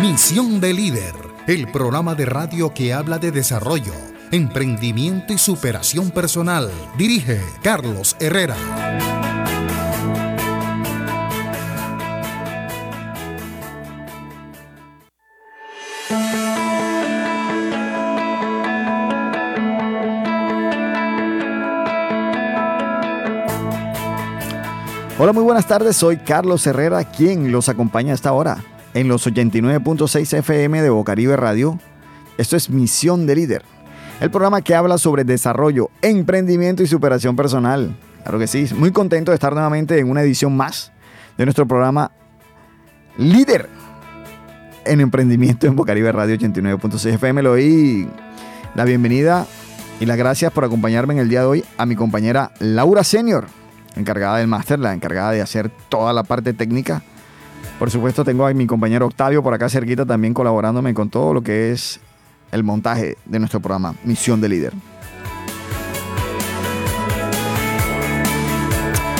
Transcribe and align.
Misión 0.00 0.60
de 0.60 0.72
Líder, 0.72 1.14
el 1.46 1.70
programa 1.70 2.14
de 2.14 2.24
radio 2.24 2.74
que 2.74 2.92
habla 2.92 3.18
de 3.18 3.30
desarrollo, 3.30 3.92
emprendimiento 4.32 5.32
y 5.32 5.38
superación 5.38 6.10
personal. 6.10 6.70
Dirige 6.96 7.40
Carlos 7.62 8.16
Herrera. 8.18 8.56
Hola, 25.18 25.32
muy 25.32 25.42
buenas 25.42 25.66
tardes. 25.66 25.96
Soy 25.96 26.16
Carlos 26.16 26.66
Herrera, 26.66 27.04
quien 27.04 27.52
los 27.52 27.68
acompaña 27.68 28.12
a 28.12 28.14
esta 28.14 28.32
hora 28.32 28.64
en 28.98 29.06
los 29.06 29.28
89.6 29.28 30.38
FM 30.38 30.82
de 30.82 30.90
Bocaribe 30.90 31.36
Radio. 31.36 31.78
Esto 32.36 32.56
es 32.56 32.68
Misión 32.68 33.28
de 33.28 33.36
Líder, 33.36 33.62
el 34.20 34.28
programa 34.28 34.60
que 34.60 34.74
habla 34.74 34.98
sobre 34.98 35.22
desarrollo, 35.22 35.90
emprendimiento 36.02 36.82
y 36.82 36.88
superación 36.88 37.36
personal. 37.36 37.96
Claro 38.24 38.40
que 38.40 38.48
sí, 38.48 38.66
muy 38.74 38.90
contento 38.90 39.30
de 39.30 39.36
estar 39.36 39.52
nuevamente 39.52 39.96
en 40.00 40.10
una 40.10 40.22
edición 40.22 40.56
más 40.56 40.90
de 41.36 41.44
nuestro 41.44 41.64
programa 41.68 42.10
Líder 43.16 43.68
en 44.84 45.00
emprendimiento 45.00 45.68
en 45.68 45.76
Bocaribe 45.76 46.10
Radio 46.10 46.36
89.6 46.36 47.14
FM. 47.14 47.44
Le 47.44 47.48
doy 47.48 48.08
la 48.74 48.84
bienvenida 48.84 49.46
y 50.00 50.06
las 50.06 50.16
gracias 50.16 50.52
por 50.52 50.64
acompañarme 50.64 51.14
en 51.14 51.20
el 51.20 51.28
día 51.28 51.42
de 51.42 51.46
hoy 51.46 51.64
a 51.76 51.86
mi 51.86 51.94
compañera 51.94 52.50
Laura 52.58 53.04
Senior 53.04 53.46
encargada 53.94 54.38
del 54.38 54.48
máster, 54.48 54.80
la 54.80 54.92
encargada 54.92 55.30
de 55.30 55.40
hacer 55.40 55.70
toda 55.88 56.12
la 56.12 56.24
parte 56.24 56.52
técnica. 56.52 57.02
Por 57.78 57.90
supuesto, 57.90 58.24
tengo 58.24 58.46
a 58.46 58.52
mi 58.52 58.66
compañero 58.66 59.06
Octavio 59.06 59.42
por 59.42 59.54
acá 59.54 59.68
cerquita 59.68 60.04
también 60.04 60.34
colaborándome 60.34 60.94
con 60.94 61.10
todo 61.10 61.32
lo 61.32 61.42
que 61.42 61.72
es 61.72 62.00
el 62.50 62.64
montaje 62.64 63.16
de 63.24 63.38
nuestro 63.38 63.60
programa 63.60 63.94
Misión 64.04 64.40
de 64.40 64.48
Líder. 64.48 64.72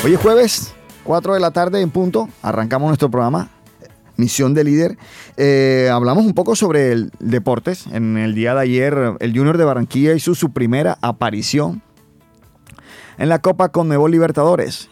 Hoy 0.04 0.14
es 0.14 0.20
jueves, 0.20 0.74
4 1.04 1.34
de 1.34 1.40
la 1.40 1.50
tarde 1.50 1.80
en 1.80 1.90
punto, 1.90 2.28
arrancamos 2.42 2.88
nuestro 2.88 3.10
programa 3.10 3.50
Misión 4.16 4.52
de 4.52 4.64
Líder. 4.64 4.98
Eh, 5.36 5.88
hablamos 5.92 6.26
un 6.26 6.34
poco 6.34 6.56
sobre 6.56 6.92
el 6.92 7.12
deportes. 7.20 7.86
En 7.86 8.18
el 8.18 8.34
día 8.34 8.54
de 8.54 8.60
ayer, 8.60 9.16
el 9.20 9.36
Junior 9.36 9.56
de 9.56 9.64
Barranquilla 9.64 10.14
hizo 10.14 10.34
su 10.34 10.52
primera 10.52 10.98
aparición 11.00 11.82
en 13.16 13.28
la 13.28 13.38
Copa 13.40 13.70
Conmebol 13.70 14.10
Libertadores. 14.10 14.90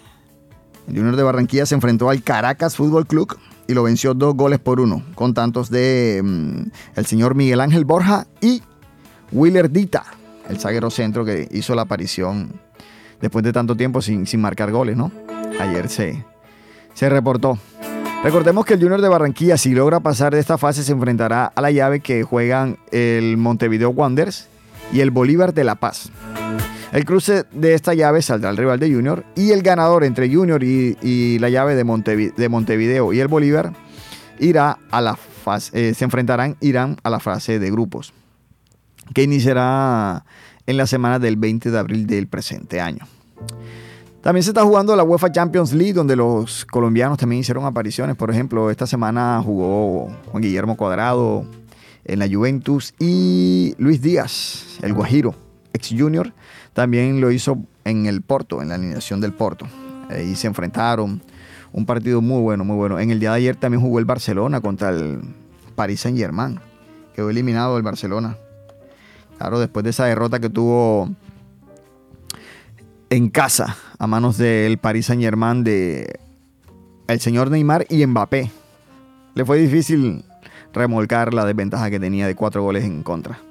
Junior 0.86 1.16
de 1.16 1.22
Barranquilla 1.22 1.66
se 1.66 1.74
enfrentó 1.74 2.10
al 2.10 2.22
Caracas 2.22 2.76
Fútbol 2.76 3.06
Club 3.06 3.36
y 3.66 3.74
lo 3.74 3.82
venció 3.82 4.14
dos 4.14 4.34
goles 4.34 4.58
por 4.58 4.80
uno, 4.80 5.02
con 5.14 5.34
tantos 5.34 5.70
de 5.70 6.20
mm, 6.22 6.60
el 6.96 7.06
señor 7.06 7.34
Miguel 7.34 7.60
Ángel 7.60 7.84
Borja 7.84 8.26
y 8.40 8.62
Willer 9.32 9.70
Dita, 9.70 10.04
el 10.48 10.58
zaguero 10.58 10.90
centro 10.90 11.24
que 11.24 11.48
hizo 11.50 11.74
la 11.74 11.82
aparición 11.82 12.52
después 13.20 13.44
de 13.44 13.52
tanto 13.52 13.76
tiempo 13.76 14.02
sin, 14.02 14.26
sin 14.26 14.40
marcar 14.40 14.70
goles, 14.70 14.96
¿no? 14.96 15.10
Ayer 15.58 15.88
se, 15.88 16.24
se 16.94 17.08
reportó. 17.08 17.58
Recordemos 18.22 18.64
que 18.64 18.74
el 18.74 18.80
Junior 18.80 19.00
de 19.00 19.08
Barranquilla, 19.08 19.56
si 19.56 19.74
logra 19.74 20.00
pasar 20.00 20.32
de 20.32 20.40
esta 20.40 20.58
fase, 20.58 20.82
se 20.82 20.92
enfrentará 20.92 21.52
a 21.54 21.60
la 21.60 21.70
llave 21.70 22.00
que 22.00 22.22
juegan 22.22 22.78
el 22.90 23.36
Montevideo 23.36 23.90
Wanderers 23.90 24.48
y 24.92 25.00
el 25.00 25.10
Bolívar 25.10 25.54
de 25.54 25.64
La 25.64 25.74
Paz. 25.74 26.10
El 26.96 27.04
cruce 27.04 27.44
de 27.52 27.74
esta 27.74 27.92
llave 27.92 28.22
saldrá 28.22 28.48
al 28.48 28.56
rival 28.56 28.80
de 28.80 28.90
Junior 28.90 29.22
y 29.34 29.50
el 29.50 29.60
ganador 29.60 30.02
entre 30.02 30.34
Junior 30.34 30.64
y, 30.64 31.38
la 31.40 31.50
llave 31.50 31.74
de, 31.74 31.84
Montevideo 31.84 33.12
y 33.12 33.20
el 33.20 33.28
Bolívar 33.28 33.74
irá 34.38 34.78
a 34.90 35.02
la 35.02 35.14
fase, 35.14 35.90
eh, 35.90 35.92
se 35.92 36.04
enfrentarán, 36.04 36.56
irán 36.62 36.96
a 37.02 37.10
la 37.10 37.20
fase 37.20 37.58
de 37.58 37.70
grupos, 37.70 38.14
que 39.12 39.24
iniciará 39.24 40.24
en 40.66 40.78
la 40.78 40.86
semana 40.86 41.18
del 41.18 41.36
20 41.36 41.70
de 41.70 41.78
abril 41.78 42.06
del 42.06 42.28
presente 42.28 42.80
año. 42.80 43.06
También 44.22 44.42
se 44.42 44.48
está 44.48 44.62
jugando 44.62 44.96
la 44.96 45.02
UEFA 45.02 45.30
Champions 45.30 45.74
League, 45.74 45.92
donde 45.92 46.16
los 46.16 46.64
colombianos 46.64 47.18
también 47.18 47.40
hicieron 47.40 47.66
apariciones. 47.66 48.16
Por 48.16 48.30
ejemplo, 48.30 48.70
esta 48.70 48.86
semana 48.86 49.42
jugó 49.44 50.08
Juan 50.30 50.42
Guillermo 50.42 50.78
Cuadrado 50.78 51.44
en 52.06 52.18
la 52.20 52.26
Juventus 52.26 52.94
y 52.98 53.74
Luis 53.76 54.00
Díaz, 54.00 54.78
el 54.80 54.94
Guajiro, 54.94 55.34
ex 55.74 55.90
junior, 55.90 56.32
también 56.76 57.22
lo 57.22 57.32
hizo 57.32 57.58
en 57.84 58.04
el 58.04 58.20
Porto, 58.20 58.60
en 58.60 58.68
la 58.68 58.74
alineación 58.74 59.18
del 59.18 59.32
Porto. 59.32 59.66
Ahí 60.10 60.36
se 60.36 60.46
enfrentaron. 60.46 61.22
Un 61.72 61.86
partido 61.86 62.20
muy 62.20 62.42
bueno, 62.42 62.66
muy 62.66 62.76
bueno. 62.76 63.00
En 63.00 63.10
el 63.10 63.18
día 63.18 63.30
de 63.30 63.36
ayer 63.36 63.56
también 63.56 63.80
jugó 63.80 63.98
el 63.98 64.04
Barcelona 64.04 64.60
contra 64.60 64.90
el 64.90 65.22
Paris 65.74 66.00
Saint 66.00 66.18
Germain. 66.18 66.60
Quedó 67.14 67.30
eliminado 67.30 67.78
el 67.78 67.82
Barcelona. 67.82 68.36
Claro, 69.38 69.58
después 69.58 69.84
de 69.84 69.90
esa 69.90 70.04
derrota 70.04 70.38
que 70.38 70.50
tuvo 70.50 71.08
en 73.08 73.30
casa 73.30 73.74
a 73.98 74.06
manos 74.06 74.36
del 74.36 74.76
Paris 74.76 75.06
Saint 75.06 75.22
Germain 75.22 75.64
de 75.64 76.20
el 77.08 77.20
señor 77.20 77.50
Neymar 77.50 77.86
y 77.88 78.04
Mbappé. 78.04 78.50
Le 79.34 79.44
fue 79.46 79.56
difícil 79.56 80.26
remolcar 80.74 81.32
la 81.32 81.46
desventaja 81.46 81.88
que 81.88 81.98
tenía 81.98 82.26
de 82.26 82.34
cuatro 82.34 82.62
goles 82.62 82.84
en 82.84 83.02
contra. 83.02 83.45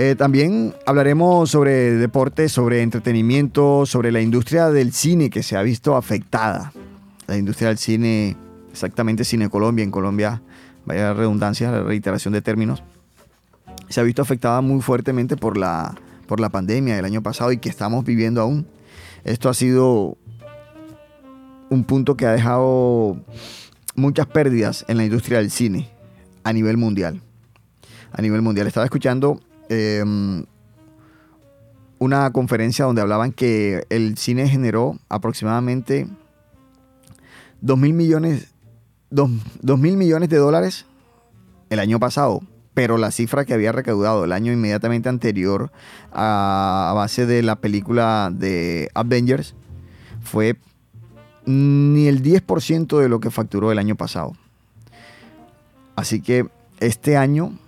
Eh, 0.00 0.14
también 0.14 0.76
hablaremos 0.86 1.50
sobre 1.50 1.90
deporte, 1.94 2.48
sobre 2.48 2.82
entretenimiento, 2.82 3.84
sobre 3.84 4.12
la 4.12 4.20
industria 4.20 4.70
del 4.70 4.92
cine 4.92 5.28
que 5.28 5.42
se 5.42 5.56
ha 5.56 5.62
visto 5.62 5.96
afectada. 5.96 6.72
La 7.26 7.36
industria 7.36 7.66
del 7.66 7.78
cine, 7.78 8.36
exactamente 8.70 9.24
Cine 9.24 9.50
Colombia, 9.50 9.82
en 9.82 9.90
Colombia, 9.90 10.40
vaya 10.86 11.14
redundancia, 11.14 11.72
la 11.72 11.82
reiteración 11.82 12.32
de 12.32 12.42
términos, 12.42 12.84
se 13.88 13.98
ha 13.98 14.04
visto 14.04 14.22
afectada 14.22 14.60
muy 14.60 14.80
fuertemente 14.82 15.36
por 15.36 15.56
la, 15.56 15.96
por 16.28 16.38
la 16.38 16.48
pandemia 16.48 16.94
del 16.94 17.04
año 17.04 17.20
pasado 17.20 17.50
y 17.50 17.58
que 17.58 17.68
estamos 17.68 18.04
viviendo 18.04 18.40
aún. 18.40 18.68
Esto 19.24 19.48
ha 19.48 19.54
sido 19.54 20.16
un 21.70 21.82
punto 21.82 22.16
que 22.16 22.24
ha 22.24 22.30
dejado 22.30 23.20
muchas 23.96 24.28
pérdidas 24.28 24.84
en 24.86 24.96
la 24.96 25.04
industria 25.04 25.38
del 25.38 25.50
cine 25.50 25.90
a 26.44 26.52
nivel 26.52 26.76
mundial. 26.76 27.20
A 28.12 28.22
nivel 28.22 28.42
mundial. 28.42 28.68
Estaba 28.68 28.86
escuchando 28.86 29.40
Em, 29.68 30.44
una 31.98 32.30
conferencia 32.30 32.84
donde 32.84 33.02
hablaban 33.02 33.32
que 33.32 33.84
el 33.90 34.16
cine 34.16 34.48
generó 34.48 34.98
aproximadamente 35.08 36.06
2 37.60 37.78
mil 37.78 37.92
millones, 37.92 38.48
mil 39.10 39.96
millones 39.96 40.28
de 40.28 40.36
dólares 40.36 40.86
el 41.70 41.80
año 41.80 41.98
pasado, 41.98 42.40
pero 42.74 42.98
la 42.98 43.10
cifra 43.10 43.44
que 43.44 43.54
había 43.54 43.72
recaudado 43.72 44.24
el 44.24 44.32
año 44.32 44.52
inmediatamente 44.52 45.08
anterior 45.08 45.72
a 46.12 46.92
base 46.94 47.26
de 47.26 47.42
la 47.42 47.56
película 47.56 48.30
de 48.32 48.90
Avengers 48.94 49.54
fue 50.22 50.56
ni 51.44 52.06
el 52.06 52.22
10% 52.22 52.98
de 53.00 53.08
lo 53.08 53.20
que 53.20 53.30
facturó 53.30 53.72
el 53.72 53.78
año 53.78 53.96
pasado. 53.96 54.34
Así 55.96 56.20
que 56.20 56.46
este 56.78 57.16
año 57.16 57.58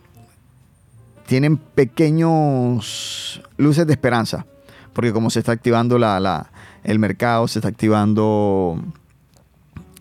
tienen 1.30 1.58
pequeños 1.58 3.40
luces 3.56 3.86
de 3.86 3.92
esperanza, 3.92 4.46
porque 4.92 5.12
como 5.12 5.30
se 5.30 5.38
está 5.38 5.52
activando 5.52 5.96
la, 5.96 6.50
el 6.82 6.98
mercado, 6.98 7.46
se 7.46 7.60
está 7.60 7.68
activando 7.68 8.82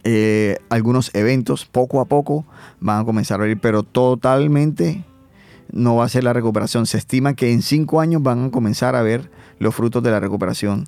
eh, 0.04 0.58
algunos 0.70 1.14
eventos, 1.14 1.66
poco 1.66 2.02
a 2.02 2.06
poco 2.06 2.48
van 2.80 3.02
a 3.02 3.06
comenzar 3.06 3.40
a 3.40 3.44
abrir, 3.44 3.60
pero 3.60 3.84
totalmente 3.84 5.06
no 5.72 5.98
va 5.98 6.06
a 6.06 6.10
ser 6.10 6.24
la 6.24 6.34
recuperación. 6.34 6.88
Se 6.88 6.98
estima 6.98 7.36
que 7.36 7.54
en 7.54 7.62
cinco 7.62 8.02
años 8.02 8.24
van 8.24 8.46
a 8.46 8.50
comenzar 8.50 8.96
a 8.96 9.04
ver 9.04 9.30
los 9.60 9.76
frutos 9.76 10.02
de 10.02 10.10
la 10.10 10.20
recuperación 10.20 10.86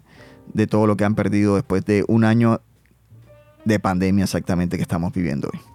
de 0.51 0.65
todo 0.65 0.87
lo 0.87 0.97
que 0.97 1.05
han 1.05 1.13
perdido 1.13 1.53
después 1.53 1.85
de 1.85 2.03
un 2.07 2.23
año 2.23 2.61
de 3.63 3.79
pandemia 3.79 4.23
exactamente 4.23 4.77
que 4.77 4.81
estamos 4.81 5.13
viviendo 5.13 5.51
hoy. 5.53 5.70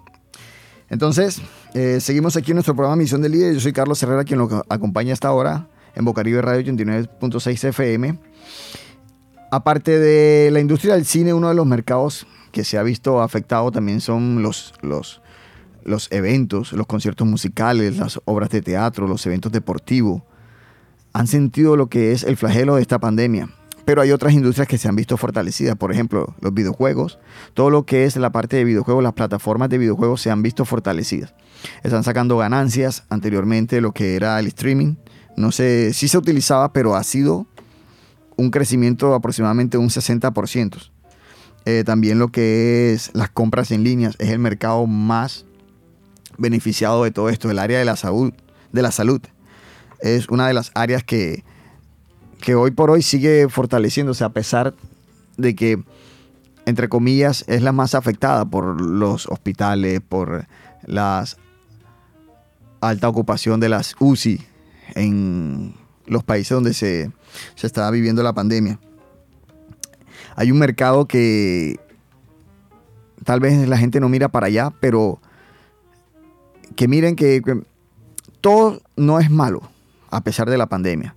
Entonces, 0.88 1.42
eh, 1.74 2.00
seguimos 2.00 2.36
aquí 2.36 2.52
en 2.52 2.56
nuestro 2.56 2.74
programa 2.74 2.96
Misión 2.96 3.20
del 3.22 3.32
Líder. 3.32 3.54
Yo 3.54 3.60
soy 3.60 3.72
Carlos 3.72 4.02
Herrera, 4.02 4.24
quien 4.24 4.38
lo 4.38 4.64
acompaña 4.68 5.12
hasta 5.12 5.28
ahora 5.28 5.68
en 5.94 6.04
Bocaribe 6.04 6.40
Radio 6.42 6.72
89.6 6.72 7.64
FM. 7.68 8.18
Aparte 9.50 9.98
de 9.98 10.50
la 10.50 10.60
industria 10.60 10.94
del 10.94 11.04
cine, 11.04 11.34
uno 11.34 11.48
de 11.48 11.54
los 11.54 11.66
mercados 11.66 12.26
que 12.52 12.64
se 12.64 12.78
ha 12.78 12.82
visto 12.82 13.20
afectado 13.20 13.70
también 13.70 14.00
son 14.00 14.42
los, 14.42 14.74
los, 14.80 15.22
los 15.84 16.10
eventos, 16.12 16.72
los 16.72 16.86
conciertos 16.86 17.26
musicales, 17.26 17.96
las 17.96 18.20
obras 18.24 18.50
de 18.50 18.62
teatro, 18.62 19.08
los 19.08 19.26
eventos 19.26 19.52
deportivos. 19.52 20.22
Han 21.12 21.26
sentido 21.26 21.76
lo 21.76 21.88
que 21.88 22.12
es 22.12 22.22
el 22.22 22.36
flagelo 22.36 22.76
de 22.76 22.82
esta 22.82 22.98
pandemia 22.98 23.48
pero 23.86 24.02
hay 24.02 24.10
otras 24.10 24.34
industrias 24.34 24.66
que 24.66 24.78
se 24.78 24.88
han 24.88 24.96
visto 24.96 25.16
fortalecidas, 25.16 25.76
por 25.76 25.92
ejemplo, 25.92 26.34
los 26.40 26.52
videojuegos, 26.52 27.20
todo 27.54 27.70
lo 27.70 27.86
que 27.86 28.04
es 28.04 28.16
la 28.16 28.30
parte 28.30 28.56
de 28.56 28.64
videojuegos, 28.64 29.02
las 29.02 29.12
plataformas 29.12 29.68
de 29.68 29.78
videojuegos 29.78 30.20
se 30.20 30.30
han 30.30 30.42
visto 30.42 30.64
fortalecidas. 30.64 31.34
Están 31.84 32.02
sacando 32.02 32.36
ganancias 32.36 33.04
anteriormente 33.10 33.80
lo 33.80 33.92
que 33.92 34.16
era 34.16 34.40
el 34.40 34.48
streaming. 34.48 34.96
No 35.36 35.52
sé 35.52 35.92
si 35.92 36.08
se 36.08 36.18
utilizaba, 36.18 36.72
pero 36.72 36.96
ha 36.96 37.04
sido 37.04 37.46
un 38.36 38.50
crecimiento 38.50 39.10
de 39.10 39.14
aproximadamente 39.14 39.78
un 39.78 39.88
60%. 39.88 40.90
Eh, 41.64 41.84
también 41.86 42.18
lo 42.18 42.32
que 42.32 42.92
es 42.92 43.12
las 43.14 43.30
compras 43.30 43.70
en 43.70 43.84
líneas 43.84 44.16
es 44.18 44.30
el 44.30 44.40
mercado 44.40 44.88
más 44.88 45.46
beneficiado 46.38 47.04
de 47.04 47.12
todo 47.12 47.28
esto. 47.28 47.52
El 47.52 47.60
área 47.60 47.78
de 47.78 47.84
la 47.84 47.94
salud, 47.94 48.32
de 48.72 48.82
la 48.82 48.90
salud 48.90 49.20
es 50.00 50.28
una 50.28 50.48
de 50.48 50.54
las 50.54 50.72
áreas 50.74 51.04
que, 51.04 51.44
que 52.40 52.54
hoy 52.54 52.70
por 52.70 52.90
hoy 52.90 53.02
sigue 53.02 53.48
fortaleciéndose 53.48 54.24
a 54.24 54.30
pesar 54.30 54.74
de 55.36 55.54
que, 55.54 55.82
entre 56.64 56.88
comillas, 56.88 57.44
es 57.48 57.62
la 57.62 57.72
más 57.72 57.94
afectada 57.94 58.44
por 58.44 58.80
los 58.80 59.26
hospitales, 59.26 60.00
por 60.00 60.46
la 60.84 61.24
alta 62.80 63.08
ocupación 63.08 63.60
de 63.60 63.68
las 63.68 63.96
UCI 63.98 64.40
en 64.94 65.74
los 66.06 66.22
países 66.22 66.50
donde 66.50 66.74
se, 66.74 67.10
se 67.54 67.66
está 67.66 67.90
viviendo 67.90 68.22
la 68.22 68.32
pandemia. 68.32 68.78
Hay 70.36 70.52
un 70.52 70.58
mercado 70.58 71.06
que 71.06 71.80
tal 73.24 73.40
vez 73.40 73.68
la 73.68 73.78
gente 73.78 74.00
no 74.00 74.08
mira 74.08 74.28
para 74.28 74.46
allá, 74.46 74.72
pero 74.80 75.20
que 76.76 76.88
miren 76.88 77.16
que, 77.16 77.42
todo 78.40 78.80
no 78.96 79.18
es 79.18 79.28
malo 79.28 79.62
a 80.10 80.22
pesar 80.22 80.48
de 80.48 80.56
la 80.56 80.66
pandemia. 80.66 81.16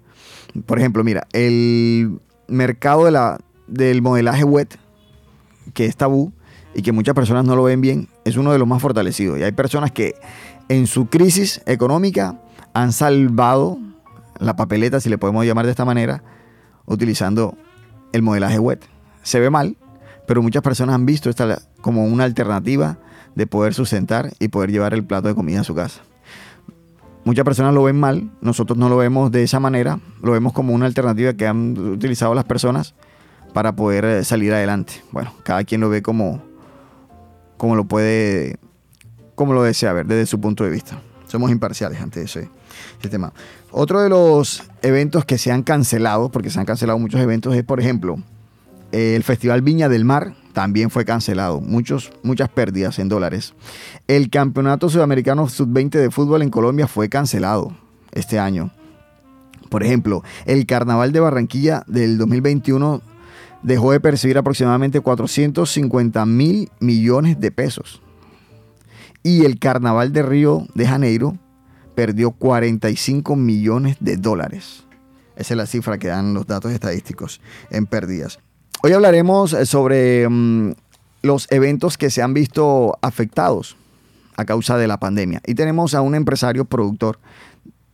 Por 0.66 0.80
ejemplo, 0.80 1.04
mira, 1.04 1.28
el 1.34 2.20
mercado 2.48 3.06
de 3.06 3.12
la, 3.12 3.40
del 3.68 4.02
modelaje 4.02 4.44
web, 4.44 4.68
que 5.74 5.86
es 5.86 5.96
tabú 5.96 6.34
y 6.74 6.82
que 6.82 6.92
muchas 6.92 7.16
personas 7.16 7.46
no 7.46 7.56
lo 7.56 7.64
ven 7.64 7.82
bien, 7.82 8.10
es 8.26 8.38
uno 8.38 8.52
de 8.52 8.60
los 8.60 8.68
más 8.68 8.82
fortalecidos. 8.82 9.40
Y 9.40 9.44
hay 9.44 9.52
personas 9.52 9.92
que 9.92 10.16
en 10.68 10.88
su 10.88 11.08
crisis 11.08 11.62
económica 11.66 12.42
han 12.74 12.92
salvado 12.92 13.78
la 14.40 14.56
papeleta, 14.56 15.00
si 15.00 15.10
le 15.10 15.18
podemos 15.18 15.46
llamar 15.46 15.66
de 15.66 15.72
esta 15.72 15.86
manera, 15.86 16.24
utilizando 16.86 17.58
el 18.14 18.22
modelaje 18.22 18.60
web. 18.60 18.80
Se 19.22 19.40
ve 19.40 19.50
mal, 19.50 19.78
pero 20.28 20.42
muchas 20.42 20.64
personas 20.64 20.96
han 20.96 21.06
visto 21.06 21.30
esta 21.30 21.60
como 21.82 22.06
una 22.06 22.24
alternativa 22.24 22.98
de 23.36 23.48
poder 23.48 23.74
sustentar 23.74 24.32
y 24.40 24.48
poder 24.48 24.72
llevar 24.72 24.94
el 24.94 25.04
plato 25.04 25.28
de 25.28 25.36
comida 25.36 25.62
a 25.62 25.64
su 25.64 25.76
casa. 25.76 26.02
Muchas 27.30 27.46
personas 27.46 27.76
lo 27.76 27.84
ven 27.84 27.96
mal, 27.96 28.28
nosotros 28.42 28.76
no 28.76 28.90
lo 28.90 28.98
vemos 28.98 29.32
de 29.32 29.44
esa 29.44 29.60
manera, 29.60 30.00
lo 30.24 30.32
vemos 30.32 30.52
como 30.52 30.74
una 30.74 30.88
alternativa 30.88 31.32
que 31.34 31.46
han 31.46 31.78
utilizado 31.78 32.34
las 32.34 32.46
personas 32.46 32.96
para 33.54 33.76
poder 33.76 34.04
eh, 34.04 34.24
salir 34.24 34.52
adelante. 34.52 35.04
Bueno, 35.12 35.32
cada 35.44 35.64
quien 35.64 35.80
lo 35.80 35.90
ve 35.90 36.02
como, 36.02 36.42
como 37.56 37.76
lo 37.76 37.84
puede, 37.84 38.58
como 39.36 39.54
lo 39.54 39.62
desea 39.62 39.94
ver 39.94 40.08
desde 40.08 40.26
su 40.26 40.42
punto 40.42 40.64
de 40.64 40.72
vista. 40.72 41.04
Somos 41.28 41.52
imparciales 41.52 42.02
ante 42.02 42.24
ese, 42.24 42.50
ese 43.00 43.10
tema. 43.10 43.32
Otro 43.70 44.02
de 44.02 44.10
los 44.10 44.64
eventos 44.82 45.24
que 45.24 45.38
se 45.38 45.52
han 45.52 45.62
cancelado, 45.62 46.32
porque 46.32 46.50
se 46.50 46.60
han 46.60 46.66
cancelado 46.66 46.98
muchos 46.98 47.22
eventos, 47.22 47.54
es 47.54 47.64
por 47.64 47.80
ejemplo 47.80 48.18
el 48.92 49.22
Festival 49.22 49.62
Viña 49.62 49.88
del 49.88 50.04
Mar, 50.04 50.34
también 50.60 50.90
fue 50.90 51.06
cancelado. 51.06 51.62
Muchos, 51.62 52.12
muchas 52.22 52.50
pérdidas 52.50 53.00
en 53.00 53.08
dólares. 53.08 53.54
El 54.10 54.30
Campeonato 54.30 54.90
Sudamericano 54.90 55.48
Sub-20 55.48 55.92
de 55.92 56.12
fútbol 56.12 56.42
en 56.42 56.50
Colombia 56.50 56.86
fue 56.86 57.08
cancelado 57.08 57.78
este 58.12 58.40
año. 58.40 58.70
Por 59.70 59.84
ejemplo, 59.84 60.22
el 60.46 60.66
Carnaval 60.66 61.14
de 61.14 61.22
Barranquilla 61.22 61.84
del 61.88 62.18
2021 62.18 63.02
dejó 63.64 63.94
de 63.94 64.02
percibir 64.02 64.38
aproximadamente 64.38 65.00
450 65.00 66.26
mil 66.26 66.70
millones 66.82 67.40
de 67.40 67.52
pesos. 67.52 68.02
Y 69.24 69.46
el 69.46 69.60
Carnaval 69.60 70.12
de 70.12 70.24
Río 70.24 70.68
de 70.76 70.86
Janeiro 70.86 71.38
perdió 71.96 72.32
45 72.32 73.38
millones 73.38 73.96
de 74.02 74.18
dólares. 74.18 74.84
Esa 75.38 75.54
es 75.54 75.58
la 75.58 75.68
cifra 75.68 75.98
que 75.98 76.10
dan 76.10 76.34
los 76.34 76.48
datos 76.48 76.74
estadísticos 76.74 77.40
en 77.70 77.86
pérdidas. 77.86 78.40
Hoy 78.82 78.94
hablaremos 78.94 79.52
eh, 79.52 79.66
sobre 79.66 80.30
mm, 80.30 80.72
los 81.22 81.52
eventos 81.52 81.98
que 81.98 82.10
se 82.10 82.22
han 82.22 82.34
visto 82.34 82.98
afectados 83.02 83.76
a 84.38 84.46
causa 84.46 84.78
de 84.78 84.88
la 84.88 84.98
pandemia. 84.98 85.42
Y 85.46 85.56
tenemos 85.56 85.94
a 85.96 86.02
un 86.02 86.16
empresario 86.16 86.64
productor 86.64 87.20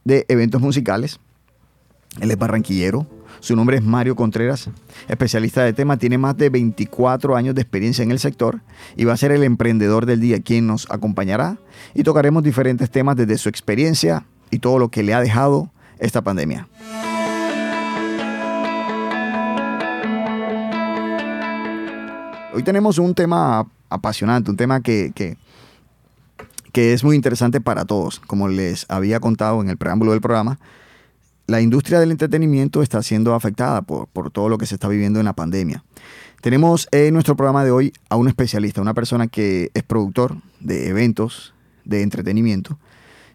de 0.04 0.26
eventos 0.30 0.62
musicales. 0.62 1.20
Él 2.22 2.30
es 2.30 2.38
barranquillero. 2.38 3.08
Su 3.40 3.56
nombre 3.56 3.78
es 3.78 3.84
Mario 3.84 4.16
Contreras, 4.16 4.70
especialista 5.08 5.64
de 5.64 5.74
tema. 5.74 5.98
Tiene 5.98 6.20
más 6.20 6.38
de 6.38 6.52
24 6.52 7.36
años 7.36 7.56
de 7.56 7.62
experiencia 7.62 8.04
en 8.04 8.12
el 8.12 8.20
sector 8.20 8.62
y 8.96 9.06
va 9.06 9.14
a 9.14 9.18
ser 9.18 9.32
el 9.32 9.44
emprendedor 9.44 10.06
del 10.06 10.22
día 10.22 10.40
quien 10.40 10.68
nos 10.68 10.90
acompañará. 10.92 11.58
Y 11.96 12.04
tocaremos 12.04 12.44
diferentes 12.44 12.92
temas 12.92 13.16
desde 13.16 13.40
su 13.40 13.50
experiencia 13.50 14.26
y 14.52 14.60
todo 14.60 14.78
lo 14.78 14.90
que 14.90 15.02
le 15.02 15.16
ha 15.16 15.20
dejado 15.20 15.72
esta 15.98 16.22
pandemia. 16.22 16.68
Hoy 22.56 22.64
tenemos 22.64 23.00
un 23.00 23.14
tema 23.14 23.70
apasionante, 23.90 24.50
un 24.50 24.56
tema 24.56 24.80
que, 24.80 25.12
que, 25.14 26.94
es 26.94 27.04
muy 27.04 27.18
interesante 27.18 27.60
para 27.60 27.84
todos. 27.84 28.22
Como 28.22 28.48
les 28.48 28.86
había 28.88 29.20
contado 29.20 29.62
en 29.62 29.70
el 29.70 29.76
preámbulo 29.76 30.14
del 30.14 30.22
programa, 30.22 30.58
la 31.48 31.60
industria 31.60 32.00
del 32.00 32.12
entretenimiento 32.12 32.82
está 32.82 33.04
siendo 33.04 33.36
afectada 33.36 33.82
por, 33.82 34.08
por, 34.08 34.32
todo 34.32 34.48
lo 34.48 34.58
que 34.58 34.68
se 34.68 34.76
está 34.76 34.88
viviendo 34.88 35.20
en 35.20 35.26
la 35.26 35.34
pandemia. 35.34 35.84
Tenemos 36.40 36.88
en 36.92 37.14
nuestro 37.14 37.36
programa 37.36 37.66
de 37.66 37.72
hoy 37.72 37.92
a 38.08 38.16
un 38.16 38.30
especialista, 38.30 38.80
una 38.82 38.94
persona 38.94 39.28
que 39.28 39.70
es 39.74 39.84
productor 39.84 40.38
de 40.62 40.88
eventos 40.88 41.54
de 41.84 42.04
entretenimiento, 42.04 42.80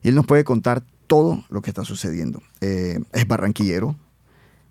y 0.02 0.08
él 0.08 0.14
nos 0.14 0.24
puede 0.24 0.44
contar 0.44 0.82
todo 1.06 1.44
lo 1.50 1.60
que 1.60 1.68
está 1.68 1.84
sucediendo. 1.84 2.40
Eh, 2.62 3.00
es 3.12 3.28
barranquillero, 3.28 3.96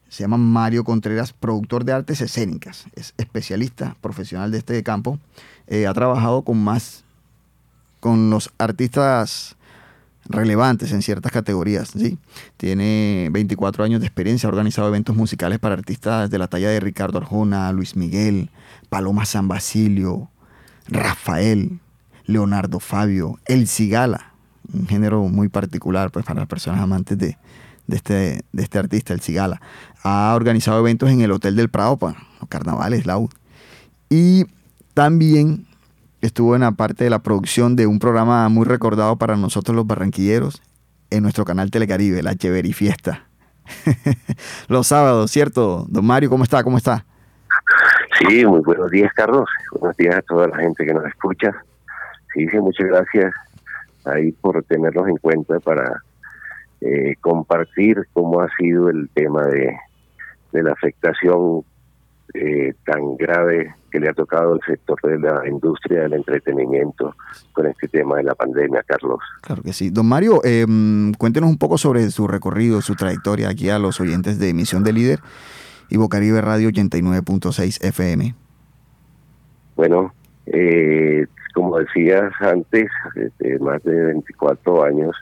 se 0.10 0.24
llama 0.24 0.38
Mario 0.38 0.84
Contreras, 0.84 1.34
productor 1.34 1.86
de 1.86 1.94
artes 1.94 2.20
escénicas. 2.22 2.86
Es 2.96 3.14
especialista 3.18 3.96
profesional 4.02 4.52
de 4.52 4.58
este 4.58 4.84
campo. 4.84 5.20
Eh, 5.68 5.86
ha 5.86 5.94
trabajado 5.94 6.42
con 6.42 6.62
más, 6.62 7.04
con 8.00 8.32
los 8.32 8.52
artistas 8.58 9.56
relevantes 10.26 10.92
en 10.92 11.04
ciertas 11.04 11.32
categorías. 11.32 11.90
¿sí? 11.90 12.18
Tiene 12.58 13.30
24 13.32 13.84
años 13.84 14.00
de 14.02 14.08
experiencia, 14.08 14.48
ha 14.48 14.52
organizado 14.52 14.88
eventos 14.88 15.16
musicales 15.16 15.60
para 15.60 15.76
artistas 15.76 16.30
de 16.30 16.40
la 16.40 16.48
talla 16.48 16.70
de 16.70 16.80
Ricardo 16.80 17.20
Arjona, 17.20 17.72
Luis 17.72 17.96
Miguel, 17.96 18.50
Paloma 18.90 19.26
San 19.26 19.48
Basilio, 19.48 20.30
Rafael, 20.88 21.80
Leonardo 22.26 22.80
Fabio, 22.80 23.40
El 23.46 23.68
Cigala, 23.68 24.34
un 24.74 24.88
género 24.88 25.22
muy 25.24 25.50
particular 25.50 26.12
pues, 26.12 26.26
para 26.26 26.42
las 26.42 26.50
personas 26.50 26.82
amantes 26.82 27.18
de, 27.18 27.38
de 27.90 27.96
este, 27.98 28.42
de 28.52 28.64
este 28.64 28.78
artista, 28.78 29.14
el 29.14 29.22
Cigala. 29.22 29.62
Ha 30.04 30.34
organizado 30.36 30.80
eventos 30.80 31.10
en 31.10 31.22
el 31.22 31.32
Hotel 31.32 31.56
del 31.56 31.70
Prado, 31.70 31.98
para 31.98 32.18
los 32.40 32.48
carnavales, 32.48 33.06
Lau. 33.06 33.30
Y 34.10 34.46
también 34.94 35.66
estuvo 36.22 36.56
en 36.56 36.62
la 36.62 36.72
parte 36.72 37.04
de 37.04 37.10
la 37.10 37.20
producción 37.20 37.76
de 37.76 37.88
un 37.88 38.00
programa 38.00 38.48
muy 38.50 38.66
recordado 38.66 39.16
para 39.18 39.36
nosotros 39.36 39.76
los 39.76 39.88
barranquilleros 39.88 40.62
en 41.10 41.24
nuestro 41.24 41.46
canal 41.46 41.72
Telecaribe, 41.72 42.22
la 42.22 42.36
Cheveri 42.36 42.74
Fiesta. 42.74 43.26
los 44.68 44.88
sábados, 44.88 45.32
¿cierto? 45.32 45.86
Don 45.90 46.06
Mario, 46.06 46.30
¿cómo 46.30 46.44
está? 46.44 46.64
¿Cómo 46.64 46.78
está? 46.78 47.06
Sí, 48.20 48.46
muy 48.46 48.62
buenos 48.62 48.92
días, 48.92 49.12
Carlos. 49.16 49.50
Buenos 49.72 49.98
días 49.98 50.16
a 50.16 50.22
toda 50.22 50.48
la 50.48 50.58
gente 50.58 50.86
que 50.86 50.94
nos 50.94 51.06
escucha. 51.06 51.52
Sí, 52.34 52.48
sí, 52.50 52.58
muchas 52.60 52.88
gracias 52.88 53.34
ahí 54.06 54.32
por 54.34 54.62
tenerlos 54.64 55.08
en 55.08 55.18
cuenta 55.18 55.60
para 55.60 56.04
eh, 56.82 57.16
compartir 57.22 58.08
cómo 58.14 58.42
ha 58.42 58.48
sido 58.58 58.90
el 58.90 59.10
tema 59.14 59.46
de, 59.48 59.78
de 60.52 60.64
la 60.64 60.72
afectación 60.72 61.64
eh, 62.34 62.74
tan 62.86 63.18
grave 63.18 63.74
que 63.92 64.00
le 64.00 64.08
ha 64.08 64.14
tocado 64.14 64.54
al 64.54 64.60
sector 64.66 65.00
de 65.02 65.18
la 65.18 65.48
industria 65.48 66.02
del 66.02 66.14
entretenimiento 66.14 67.16
con 67.54 67.66
este 67.66 67.88
tema 67.88 68.18
de 68.18 68.24
la 68.24 68.36
pandemia, 68.36 68.84
Carlos. 68.86 69.20
Claro 69.42 69.64
que 69.64 69.74
sí. 69.74 69.90
Don 69.90 70.06
Mario, 70.06 70.42
eh, 70.44 70.66
cuéntenos 71.18 71.50
un 71.50 71.58
poco 71.58 71.80
sobre 71.80 72.08
su 72.12 72.28
recorrido, 72.28 72.82
su 72.82 72.96
trayectoria 72.96 73.50
aquí 73.50 73.70
a 73.70 73.80
los 73.80 74.00
oyentes 74.00 74.38
de 74.38 74.50
Emisión 74.50 74.84
de 74.84 74.94
Líder 74.94 75.20
y 75.90 75.98
Bocaribe 75.98 76.40
Radio 76.42 76.70
89.6 76.70 77.84
FM. 77.84 78.36
Bueno, 79.76 80.14
eh, 80.46 81.26
como 81.56 81.80
decías 81.80 82.32
antes, 82.42 82.90
desde 83.16 83.58
más 83.58 83.82
de 83.84 84.06
24 84.06 84.84
años 84.84 85.16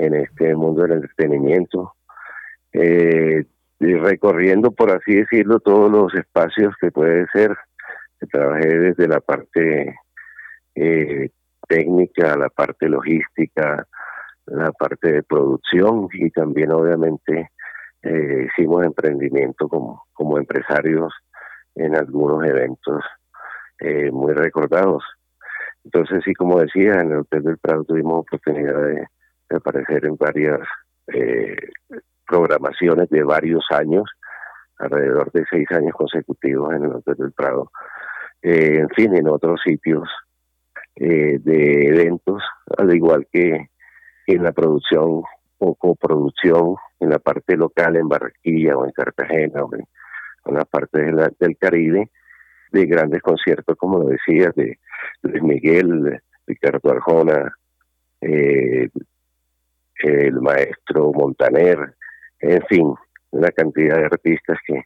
en 0.00 0.14
este 0.14 0.54
mundo 0.54 0.82
del 0.82 0.92
entretenimiento, 0.92 1.94
eh, 2.72 3.44
y 3.80 3.94
recorriendo, 3.94 4.72
por 4.72 4.90
así 4.90 5.14
decirlo, 5.14 5.60
todos 5.60 5.90
los 5.90 6.14
espacios 6.14 6.74
que 6.80 6.90
puede 6.90 7.26
ser. 7.32 7.56
Trabajé 8.30 8.68
desde 8.78 9.08
la 9.08 9.20
parte 9.20 9.96
eh, 10.74 11.30
técnica, 11.66 12.36
la 12.36 12.50
parte 12.50 12.88
logística, 12.88 13.86
la 14.46 14.72
parte 14.72 15.12
de 15.12 15.22
producción 15.22 16.08
y 16.12 16.30
también 16.30 16.72
obviamente 16.72 17.50
eh, 18.02 18.46
hicimos 18.48 18.84
emprendimiento 18.84 19.68
como, 19.68 20.04
como 20.12 20.36
empresarios 20.36 21.12
en 21.74 21.96
algunos 21.96 22.44
eventos 22.44 23.02
eh, 23.78 24.10
muy 24.10 24.34
recordados. 24.34 25.04
Entonces, 25.84 26.22
sí, 26.24 26.34
como 26.34 26.60
decía, 26.60 27.00
en 27.00 27.12
el 27.12 27.18
Hotel 27.20 27.42
del 27.44 27.58
Prado 27.58 27.84
tuvimos 27.84 28.20
oportunidad 28.20 28.82
de 28.82 29.06
aparecer 29.56 30.04
en 30.04 30.16
varias 30.16 30.60
eh, 31.12 31.56
programaciones 32.26 33.08
de 33.10 33.22
varios 33.22 33.64
años, 33.70 34.04
alrededor 34.78 35.30
de 35.32 35.44
seis 35.50 35.66
años 35.72 35.94
consecutivos 35.94 36.72
en 36.74 36.84
el 36.84 36.92
Hotel 36.92 37.16
del 37.16 37.32
Prado. 37.32 37.70
Eh, 38.42 38.78
en 38.78 38.88
fin, 38.90 39.14
en 39.14 39.28
otros 39.28 39.60
sitios 39.62 40.08
eh, 40.96 41.38
de 41.40 41.88
eventos 41.88 42.42
al 42.76 42.94
igual 42.94 43.26
que 43.30 43.68
en 44.26 44.42
la 44.42 44.52
producción 44.52 45.22
o 45.58 45.74
coproducción 45.74 46.76
en 47.00 47.10
la 47.10 47.18
parte 47.18 47.56
local, 47.56 47.96
en 47.96 48.08
Barranquilla 48.08 48.76
o 48.76 48.84
en 48.84 48.92
Cartagena 48.92 49.62
o 49.62 49.74
en, 49.74 49.84
la 50.54 50.64
parte 50.64 51.12
del 51.38 51.56
Caribe, 51.58 52.10
de 52.72 52.86
grandes 52.86 53.20
conciertos, 53.22 53.76
como 53.76 53.98
lo 53.98 54.08
decías, 54.08 54.54
de 54.54 54.78
Luis 55.22 55.42
Miguel, 55.42 56.20
Ricardo 56.46 56.90
Arjona, 56.90 57.54
eh, 58.20 58.88
el 60.02 60.40
maestro 60.40 61.12
Montaner, 61.12 61.94
en 62.40 62.62
fin, 62.68 62.94
una 63.30 63.50
cantidad 63.50 63.96
de 63.96 64.04
artistas 64.06 64.58
que, 64.66 64.84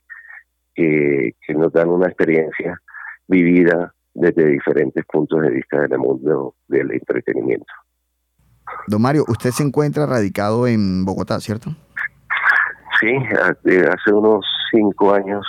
que, 0.75 1.55
nos 1.55 1.73
dan 1.73 1.89
una 1.89 2.07
experiencia 2.07 2.81
vivida 3.29 3.95
desde 4.13 4.47
diferentes 4.47 5.05
puntos 5.07 5.43
de 5.43 5.51
vista 5.51 5.81
del 5.81 5.99
mundo 5.99 6.55
del 6.69 6.93
entretenimiento. 6.93 7.73
Don 8.87 9.03
Mario, 9.03 9.25
usted 9.29 9.51
se 9.51 9.63
encuentra 9.63 10.07
radicado 10.07 10.67
en 10.67 11.05
Bogotá, 11.05 11.41
¿cierto? 11.41 11.71
Sí, 13.01 13.13
hace 13.35 14.13
unos 14.13 14.45
cinco 14.71 15.13
años 15.13 15.47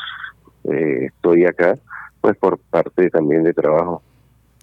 eh, 0.64 1.06
estoy 1.06 1.46
acá, 1.46 1.78
pues 2.22 2.36
por 2.38 2.58
parte 2.58 3.10
también 3.10 3.44
de 3.44 3.54
trabajo. 3.54 4.02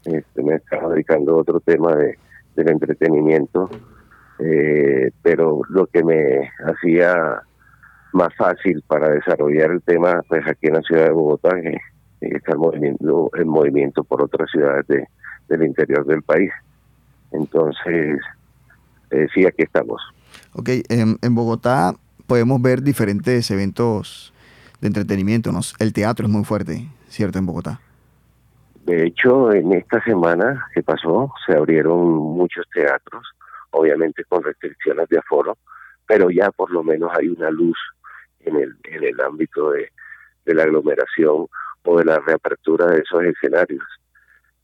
Este, 0.04 0.42
me 0.42 0.56
estaba 0.56 0.92
dedicando 0.92 1.34
a 1.34 1.40
otro 1.40 1.60
tema 1.60 1.94
de, 1.94 2.18
del 2.56 2.70
entretenimiento, 2.70 3.70
eh, 4.44 5.10
pero 5.22 5.60
lo 5.68 5.86
que 5.86 6.02
me 6.02 6.50
hacía 6.64 7.42
más 8.12 8.34
fácil 8.36 8.82
para 8.86 9.10
desarrollar 9.10 9.70
el 9.70 9.82
tema, 9.82 10.22
pues 10.28 10.46
aquí 10.46 10.66
en 10.66 10.74
la 10.74 10.82
ciudad 10.82 11.06
de 11.06 11.12
Bogotá, 11.12 11.50
que 11.60 11.78
está 12.20 12.52
el 12.52 12.58
movimiento, 12.58 13.30
el 13.34 13.46
movimiento 13.46 14.04
por 14.04 14.22
otras 14.22 14.50
ciudades 14.50 14.86
de, 14.88 15.08
del 15.48 15.64
interior 15.64 16.04
del 16.06 16.22
país. 16.22 16.50
Entonces, 17.30 18.18
eh, 19.10 19.26
sí, 19.34 19.46
aquí 19.46 19.62
estamos. 19.62 20.00
Ok, 20.54 20.68
en, 20.88 21.18
en, 21.22 21.34
Bogotá 21.34 21.94
podemos 22.26 22.60
ver 22.60 22.82
diferentes 22.82 23.50
eventos 23.50 24.32
de 24.80 24.88
entretenimiento, 24.88 25.52
¿no? 25.52 25.60
El 25.78 25.92
teatro 25.92 26.26
es 26.26 26.32
muy 26.32 26.44
fuerte, 26.44 26.88
¿cierto? 27.08 27.38
En 27.38 27.46
Bogotá. 27.46 27.80
De 28.84 29.06
hecho, 29.06 29.52
en 29.52 29.72
esta 29.72 30.02
semana 30.02 30.66
que 30.74 30.82
pasó, 30.82 31.32
se 31.46 31.54
abrieron 31.56 32.14
muchos 32.14 32.66
teatros, 32.74 33.24
obviamente 33.72 34.24
con 34.24 34.42
restricciones 34.42 35.08
de 35.08 35.18
aforo, 35.18 35.58
pero 36.06 36.30
ya 36.30 36.50
por 36.50 36.70
lo 36.70 36.82
menos 36.82 37.10
hay 37.18 37.28
una 37.28 37.50
luz 37.50 37.76
en 38.40 38.56
el, 38.56 38.76
en 38.84 39.04
el 39.04 39.20
ámbito 39.20 39.70
de, 39.70 39.90
la 40.46 40.64
aglomeración 40.64 41.46
o 41.84 41.98
de 41.98 42.04
la 42.04 42.18
reapertura 42.18 42.86
de 42.86 43.00
esos 43.00 43.22
escenarios. 43.22 43.84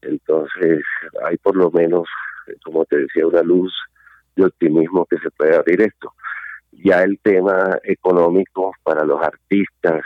Entonces, 0.03 0.83
hay 1.25 1.37
por 1.39 1.57
lo 1.57 1.71
menos, 1.71 2.09
como 2.65 2.85
te 2.85 2.99
decía, 2.99 3.27
una 3.27 3.43
luz 3.43 3.73
de 4.37 4.45
optimismo 4.45 5.07
que 5.07 5.19
se 5.19 5.31
puede 5.31 5.57
abrir 5.57 5.81
esto. 5.83 6.15
Ya 6.73 7.03
el 7.03 7.19
tema 7.21 7.79
económico 7.83 8.73
para 8.83 9.05
los 9.05 9.21
artistas 9.23 10.03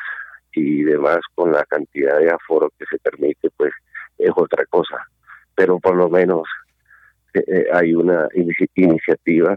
y 0.52 0.84
demás, 0.84 1.18
con 1.34 1.52
la 1.52 1.64
cantidad 1.64 2.18
de 2.18 2.30
aforo 2.30 2.70
que 2.78 2.84
se 2.86 2.98
permite, 2.98 3.50
pues 3.56 3.72
es 4.18 4.30
otra 4.36 4.64
cosa. 4.66 5.06
Pero 5.54 5.78
por 5.80 5.96
lo 5.96 6.08
menos 6.08 6.42
eh, 7.34 7.66
hay 7.72 7.94
una 7.94 8.28
iniciativa, 8.34 9.56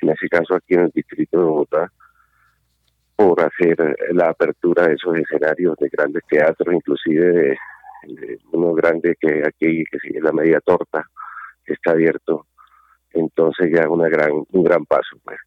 en 0.00 0.10
ese 0.10 0.28
caso 0.28 0.54
aquí 0.54 0.74
en 0.74 0.80
el 0.80 0.90
distrito 0.94 1.38
de 1.38 1.44
Bogotá, 1.44 1.92
por 3.16 3.40
hacer 3.40 3.96
la 4.12 4.30
apertura 4.30 4.88
de 4.88 4.94
esos 4.94 5.16
escenarios 5.16 5.76
de 5.78 5.88
grandes 5.88 6.22
teatros, 6.28 6.74
inclusive 6.74 7.32
de, 7.32 8.38
uno 8.52 8.74
grande 8.74 9.16
que 9.20 9.42
aquí, 9.46 9.84
que 9.90 9.98
sigue 10.00 10.20
la 10.20 10.32
media 10.32 10.60
torta, 10.60 11.04
que 11.64 11.74
está 11.74 11.92
abierto. 11.92 12.46
Entonces 13.12 13.70
ya 13.72 13.88
una 13.88 14.08
gran, 14.08 14.30
un 14.50 14.64
gran 14.64 14.84
paso. 14.84 15.16
Pues. 15.22 15.38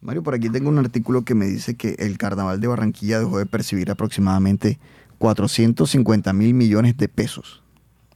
Mario, 0.00 0.22
por 0.22 0.34
aquí 0.34 0.48
tengo 0.48 0.68
un 0.68 0.78
artículo 0.78 1.24
que 1.24 1.34
me 1.34 1.46
dice 1.46 1.76
que 1.76 1.96
el 1.98 2.18
Carnaval 2.18 2.60
de 2.60 2.68
Barranquilla 2.68 3.18
dejó 3.18 3.38
de 3.38 3.46
percibir 3.46 3.90
aproximadamente 3.90 4.78
450 5.18 6.32
mil 6.32 6.54
millones 6.54 6.96
de 6.96 7.08
pesos. 7.08 7.64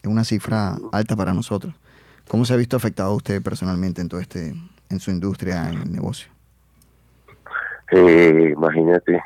Es 0.03 0.09
una 0.09 0.25
cifra 0.25 0.77
alta 0.93 1.17
para 1.17 1.35
nosotros. 1.35 1.75
¿Cómo 2.29 2.45
se 2.45 2.55
ha 2.55 2.57
visto 2.57 2.77
afectado 2.77 3.15
usted 3.15 3.43
personalmente 3.43 4.01
en 4.01 4.09
todo 4.09 4.21
este, 4.21 4.55
en 4.91 5.01
su 5.01 5.11
industria, 5.11 5.69
en 5.69 5.83
el 5.83 5.93
negocio? 5.93 6.31
Eh, 7.91 8.55
imagínate, 8.57 9.23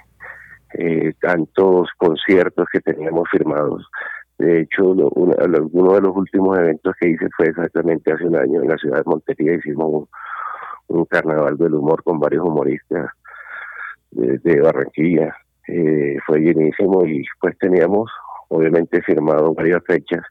eh, 0.75 1.15
tantos 1.21 1.89
conciertos 1.97 2.67
que 2.73 2.81
teníamos 2.81 3.29
firmados. 3.31 3.87
De 4.39 4.61
hecho, 4.61 4.89
uno, 4.89 5.35
de 5.35 6.01
los 6.01 6.17
últimos 6.17 6.59
eventos 6.59 6.95
que 7.01 7.11
hice 7.11 7.29
fue 7.37 7.47
exactamente 7.47 8.13
hace 8.13 8.25
un 8.25 8.37
año 8.37 8.61
en 8.61 8.69
la 8.69 8.77
ciudad 8.77 8.99
de 8.99 9.05
Montería. 9.07 9.55
Hicimos 9.55 10.09
un, 10.89 11.05
carnaval 11.07 11.57
del 11.57 11.75
humor 11.75 12.03
con 12.03 12.19
varios 12.19 12.45
humoristas 12.45 13.11
de, 14.11 14.61
Barranquilla. 14.61 15.35
Eh, 15.69 16.19
fue 16.27 16.41
llenísimo 16.41 17.07
y 17.07 17.25
pues 17.41 17.57
teníamos 17.59 18.11
obviamente 18.49 19.01
firmado 19.03 19.55
varias 19.55 19.83
fechas 19.85 20.23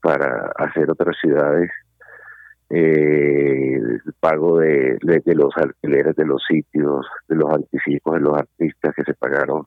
para 0.00 0.52
hacer 0.56 0.90
otras 0.90 1.16
ciudades 1.20 1.70
eh, 2.70 3.74
el 3.76 4.12
pago 4.18 4.58
de, 4.58 4.98
de, 5.00 5.34
los 5.34 5.56
alquileres 5.56 6.16
de 6.16 6.24
los 6.24 6.42
sitios, 6.48 7.06
de 7.28 7.36
los 7.36 7.52
anticipos 7.52 8.14
de 8.14 8.20
los 8.20 8.36
artistas 8.36 8.94
que 8.94 9.04
se 9.04 9.14
pagaron, 9.14 9.66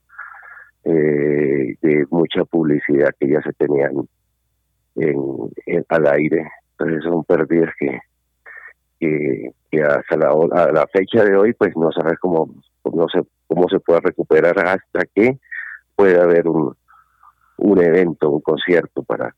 eh, 0.83 1.75
de 1.81 2.05
mucha 2.09 2.43
publicidad 2.45 3.09
que 3.19 3.29
ya 3.29 3.41
se 3.41 3.53
tenían 3.53 4.07
en, 4.95 5.85
al 5.87 6.07
aire. 6.07 6.51
Entonces 6.71 7.03
son 7.03 7.23
pérdidas 7.23 7.73
que, 7.77 7.99
que, 8.99 9.81
hasta 9.81 10.17
la, 10.17 10.29
a 10.29 10.71
la 10.71 10.87
fecha 10.87 11.23
de 11.23 11.35
hoy 11.35 11.53
pues 11.53 11.75
no 11.75 11.91
sabes 11.91 12.17
cómo, 12.19 12.53
no 12.93 13.07
sé 13.07 13.21
cómo 13.47 13.67
se 13.69 13.79
puede 13.79 14.01
recuperar 14.01 14.57
hasta 14.59 15.05
que 15.13 15.39
pueda 15.95 16.23
haber 16.23 16.47
un, 16.47 16.75
un 17.57 17.83
evento, 17.83 18.29
un 18.29 18.41
concierto 18.41 19.03
para 19.03 19.35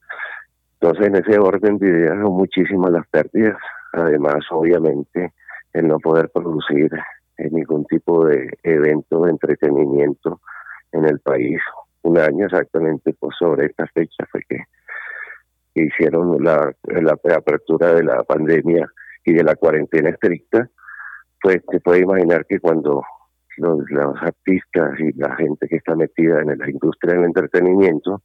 entonces, 0.81 1.07
en 1.07 1.15
ese 1.15 1.39
orden 1.39 1.77
de 1.77 1.89
ideas 1.89 2.19
son 2.19 2.33
muchísimas 2.33 2.91
las 2.91 3.07
pérdidas. 3.09 3.55
Además, 3.93 4.43
obviamente, 4.49 5.31
el 5.73 5.87
no 5.87 5.99
poder 5.99 6.31
producir 6.33 6.89
ningún 7.37 7.85
tipo 7.85 8.25
de 8.25 8.49
evento 8.63 9.21
de 9.21 9.31
entretenimiento 9.31 10.41
en 10.91 11.05
el 11.05 11.19
país. 11.19 11.59
Un 12.01 12.17
año 12.17 12.45
exactamente 12.45 13.13
pues, 13.19 13.35
sobre 13.37 13.67
esta 13.67 13.85
fecha 13.93 14.25
fue 14.31 14.41
que, 14.49 14.63
hicieron 15.73 16.43
la, 16.43 16.73
la 16.83 17.13
apertura 17.35 17.93
de 17.93 18.03
la 18.03 18.23
pandemia 18.23 18.91
y 19.23 19.33
de 19.33 19.43
la 19.43 19.55
cuarentena 19.55 20.09
estricta. 20.09 20.67
Pues 21.41 21.63
te 21.67 21.79
puedes 21.79 22.01
imaginar 22.01 22.45
que 22.47 22.59
cuando 22.59 23.03
los 23.57 24.21
artistas 24.21 24.99
y 24.99 25.13
la 25.13 25.35
gente 25.35 25.67
que 25.67 25.75
está 25.75 25.95
metida 25.95 26.41
en 26.41 26.57
la 26.57 26.69
industria 26.69 27.13
del 27.13 27.25
entretenimiento 27.25 28.21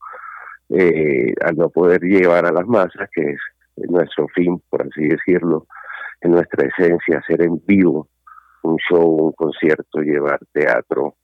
eh, 0.69 1.33
al 1.45 1.57
no 1.57 1.71
poder 1.71 2.01
llevar 2.01 2.45
a 2.45 2.53
las 2.53 2.67
masas, 2.67 3.09
que 3.13 3.23
es 3.23 3.39
nuestro 3.89 4.27
fin, 4.35 4.61
por 4.69 4.83
así 4.83 5.07
decirlo, 5.07 5.67
en 6.21 6.33
nuestra 6.33 6.67
esencia, 6.67 7.19
hacer 7.19 7.43
en 7.43 7.63
vivo 7.67 8.09
un 8.63 8.77
show, 8.89 9.27
un 9.27 9.33
concierto, 9.33 10.01
llevar 10.01 10.41
teatro, 10.53 11.15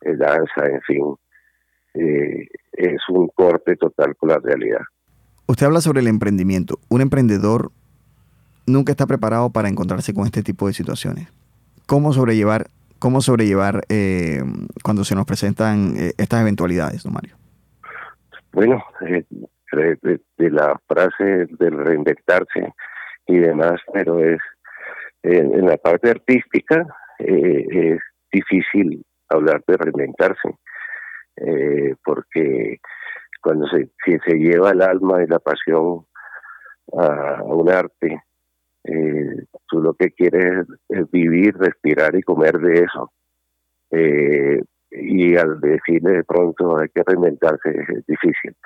eh, 0.00 0.16
danza, 0.16 0.66
en 0.66 0.80
fin, 0.82 1.14
eh, 1.94 2.48
es 2.72 3.02
un 3.10 3.28
corte 3.34 3.76
total 3.76 4.16
con 4.16 4.30
la 4.30 4.38
realidad. 4.38 4.80
Usted 5.46 5.66
habla 5.66 5.82
sobre 5.82 6.00
el 6.00 6.06
emprendimiento. 6.06 6.78
Un 6.88 7.02
emprendedor 7.02 7.72
nunca 8.66 8.92
está 8.92 9.06
preparado 9.06 9.50
para 9.50 9.68
encontrarse 9.68 10.14
con 10.14 10.24
este 10.24 10.42
tipo 10.42 10.68
de 10.68 10.72
situaciones. 10.72 11.28
¿Cómo 11.86 12.12
sobrellevar, 12.14 12.68
cómo 12.98 13.20
sobrellevar 13.20 13.82
cuando 14.84 15.04
se 15.04 15.16
nos 15.16 15.26
presentan 15.26 15.94
estas 16.16 16.40
eventualidades, 16.40 17.02
don 17.02 17.12
Mario? 17.12 17.39
Bueno, 18.52 18.84
eh, 19.06 19.24
de, 19.72 20.50
la 20.50 20.80
frase 20.88 21.46
del 21.58 21.78
reinventarse 21.78 22.72
y 23.26 23.38
demás, 23.38 23.80
pero 23.92 24.18
es 24.18 24.40
en 25.22 25.66
la 25.66 25.76
parte 25.76 26.10
artística 26.10 26.86
eh, 27.18 27.66
es 27.70 28.00
difícil 28.32 29.04
hablar 29.28 29.62
de 29.66 29.76
reinventarse, 29.76 30.54
eh, 31.36 31.94
porque 32.04 32.78
cuando 33.40 33.66
se, 33.68 33.90
se 34.04 34.34
lleva 34.34 34.70
el 34.70 34.82
alma 34.82 35.22
y 35.22 35.26
la 35.26 35.38
pasión 35.38 36.06
a, 36.92 37.42
un 37.42 37.70
arte, 37.70 38.22
eh, 38.84 39.44
tú 39.68 39.80
lo 39.80 39.94
que 39.94 40.10
quieres 40.12 40.66
es, 40.88 41.10
vivir, 41.10 41.56
respirar 41.56 42.14
y 42.16 42.22
comer 42.22 42.58
de 42.58 42.84
eso. 42.84 43.12
Eh, 43.90 44.62
y 45.20 45.36
al 45.36 45.60
decirle 45.60 46.12
de 46.12 46.24
pronto 46.24 46.78
hay 46.78 46.88
que 46.88 47.02
reinventarse 47.04 47.68
es 47.70 48.06
difícil. 48.06 48.56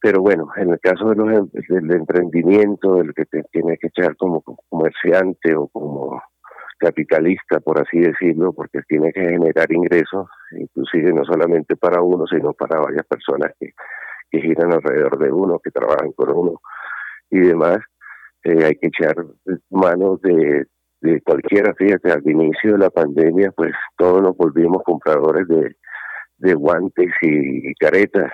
Pero 0.00 0.20
bueno, 0.20 0.48
en 0.56 0.70
el 0.70 0.80
caso 0.80 1.10
de 1.10 1.16
los, 1.16 1.32
em, 1.32 1.48
del 1.68 1.92
emprendimiento, 1.92 2.96
del 2.96 3.14
que 3.14 3.24
te 3.26 3.44
tiene 3.52 3.76
que 3.78 3.86
echar 3.86 4.16
como 4.16 4.42
comerciante 4.68 5.54
o 5.54 5.68
como 5.68 6.20
capitalista, 6.78 7.60
por 7.60 7.80
así 7.80 8.00
decirlo, 8.00 8.52
porque 8.52 8.80
tiene 8.88 9.12
que 9.12 9.20
generar 9.20 9.70
ingresos, 9.70 10.28
inclusive 10.50 11.12
no 11.12 11.24
solamente 11.24 11.76
para 11.76 12.02
uno, 12.02 12.26
sino 12.26 12.52
para 12.52 12.80
varias 12.80 13.06
personas 13.06 13.52
que, 13.58 13.70
que 14.30 14.40
giran 14.40 14.72
alrededor 14.72 15.16
de 15.18 15.30
uno, 15.30 15.60
que 15.62 15.70
trabajan 15.70 16.10
con 16.12 16.30
uno 16.36 16.60
y 17.30 17.38
demás, 17.38 17.78
eh, 18.42 18.64
hay 18.64 18.74
que 18.74 18.88
echar 18.88 19.14
manos 19.70 20.20
de, 20.20 20.66
de 21.04 21.20
cualquiera, 21.20 21.74
fíjate, 21.74 22.10
al 22.10 22.22
inicio 22.28 22.72
de 22.72 22.78
la 22.78 22.90
pandemia, 22.90 23.52
pues 23.52 23.72
todos 23.96 24.22
nos 24.22 24.36
volvimos 24.36 24.82
compradores 24.84 25.46
de, 25.48 25.76
de 26.38 26.54
guantes 26.54 27.10
y 27.20 27.74
caretas 27.74 28.32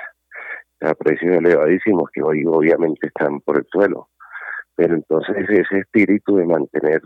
a 0.81 0.95
precios 0.95 1.37
elevadísimos 1.37 2.09
que 2.13 2.23
hoy 2.23 2.45
obviamente 2.47 3.09
están 3.09 3.41
por 3.41 3.59
el 3.59 3.67
suelo. 3.71 4.09
Pero 4.77 4.95
entonces 4.95 5.37
ese 5.49 5.79
espíritu 5.79 6.37
de 6.37 6.47
mantener 6.47 7.03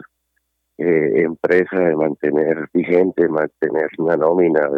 eh, 0.79 1.23
empresa, 1.23 1.79
de 1.79 1.97
mantener 1.97 2.69
vigente, 2.73 3.23
de 3.23 3.29
mantener 3.29 3.89
una 3.99 4.17
nómina, 4.17 4.69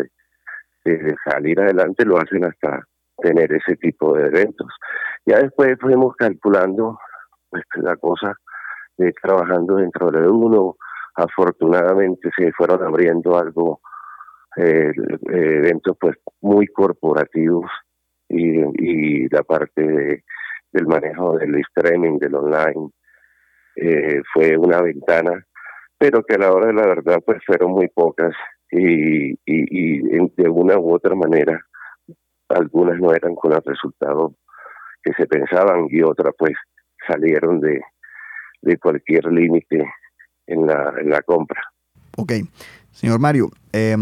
de, 0.85 1.17
salir 1.29 1.61
adelante, 1.61 2.05
lo 2.05 2.17
hacen 2.17 2.45
hasta 2.45 2.87
tener 3.19 3.53
ese 3.53 3.77
tipo 3.77 4.15
de 4.15 4.29
eventos. 4.29 4.69
Ya 5.27 5.41
después 5.41 5.77
fuimos 5.81 6.15
calculando 6.15 6.97
pues, 7.51 7.65
la 7.75 7.97
cosa 7.97 8.37
de 8.97 9.13
trabajando 9.13 9.77
dentro 9.77 10.11
de 10.11 10.29
uno. 10.29 10.77
Afortunadamente 11.15 12.31
se 12.37 12.53
fueron 12.53 12.83
abriendo 12.83 13.39
algo, 13.39 13.81
eh, 14.57 14.93
eventos 15.29 15.97
pues 15.99 16.17
muy 16.41 16.67
corporativos 16.69 17.71
y, 18.29 18.61
y 18.83 19.29
la 19.29 19.43
parte 19.43 19.83
de, 19.83 20.25
del 20.73 20.87
manejo 20.87 21.39
del 21.39 21.55
streaming, 21.61 22.19
del 22.19 22.35
online, 22.35 22.91
eh, 23.77 24.21
fue 24.33 24.57
una 24.57 24.81
ventana, 24.83 25.45
pero 25.99 26.23
que 26.23 26.35
a 26.35 26.39
la 26.39 26.53
hora 26.53 26.67
de 26.67 26.75
la 26.75 26.87
verdad 26.87 27.23
pues 27.25 27.39
fueron 27.47 27.73
muy 27.73 27.89
pocas 27.89 28.35
y, 28.71 29.33
y, 29.33 29.39
y 29.47 30.33
de 30.37 30.49
una 30.49 30.79
u 30.79 30.95
otra 30.95 31.15
manera 31.15 31.61
algunas 32.49 32.99
no 33.01 33.13
eran 33.13 33.35
con 33.35 33.53
el 33.53 33.63
resultado 33.65 34.35
que 35.03 35.13
se 35.15 35.27
pensaban 35.27 35.87
y 35.91 36.03
otras 36.03 36.35
pues 36.39 36.55
salieron 37.07 37.61
de, 37.61 37.81
de 38.63 38.79
cualquier 38.79 39.27
límite 39.27 39.85
en 40.47 40.67
la, 40.67 40.95
en 41.01 41.11
la 41.11 41.23
compra. 41.23 41.61
Ok, 42.17 42.33
señor 42.93 43.19
Mario, 43.19 43.51
eh, 43.73 43.97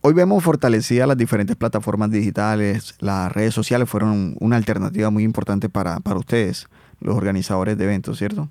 Hoy 0.00 0.14
vemos 0.14 0.44
fortalecidas 0.44 1.08
las 1.08 1.16
diferentes 1.16 1.56
plataformas 1.56 2.10
digitales, 2.10 2.96
las 3.00 3.32
redes 3.32 3.52
sociales 3.52 3.90
fueron 3.90 4.36
una 4.38 4.56
alternativa 4.56 5.10
muy 5.10 5.24
importante 5.24 5.68
para, 5.68 5.98
para 5.98 6.18
ustedes, 6.18 6.68
los 7.00 7.16
organizadores 7.16 7.76
de 7.76 7.84
eventos, 7.84 8.16
¿cierto? 8.16 8.48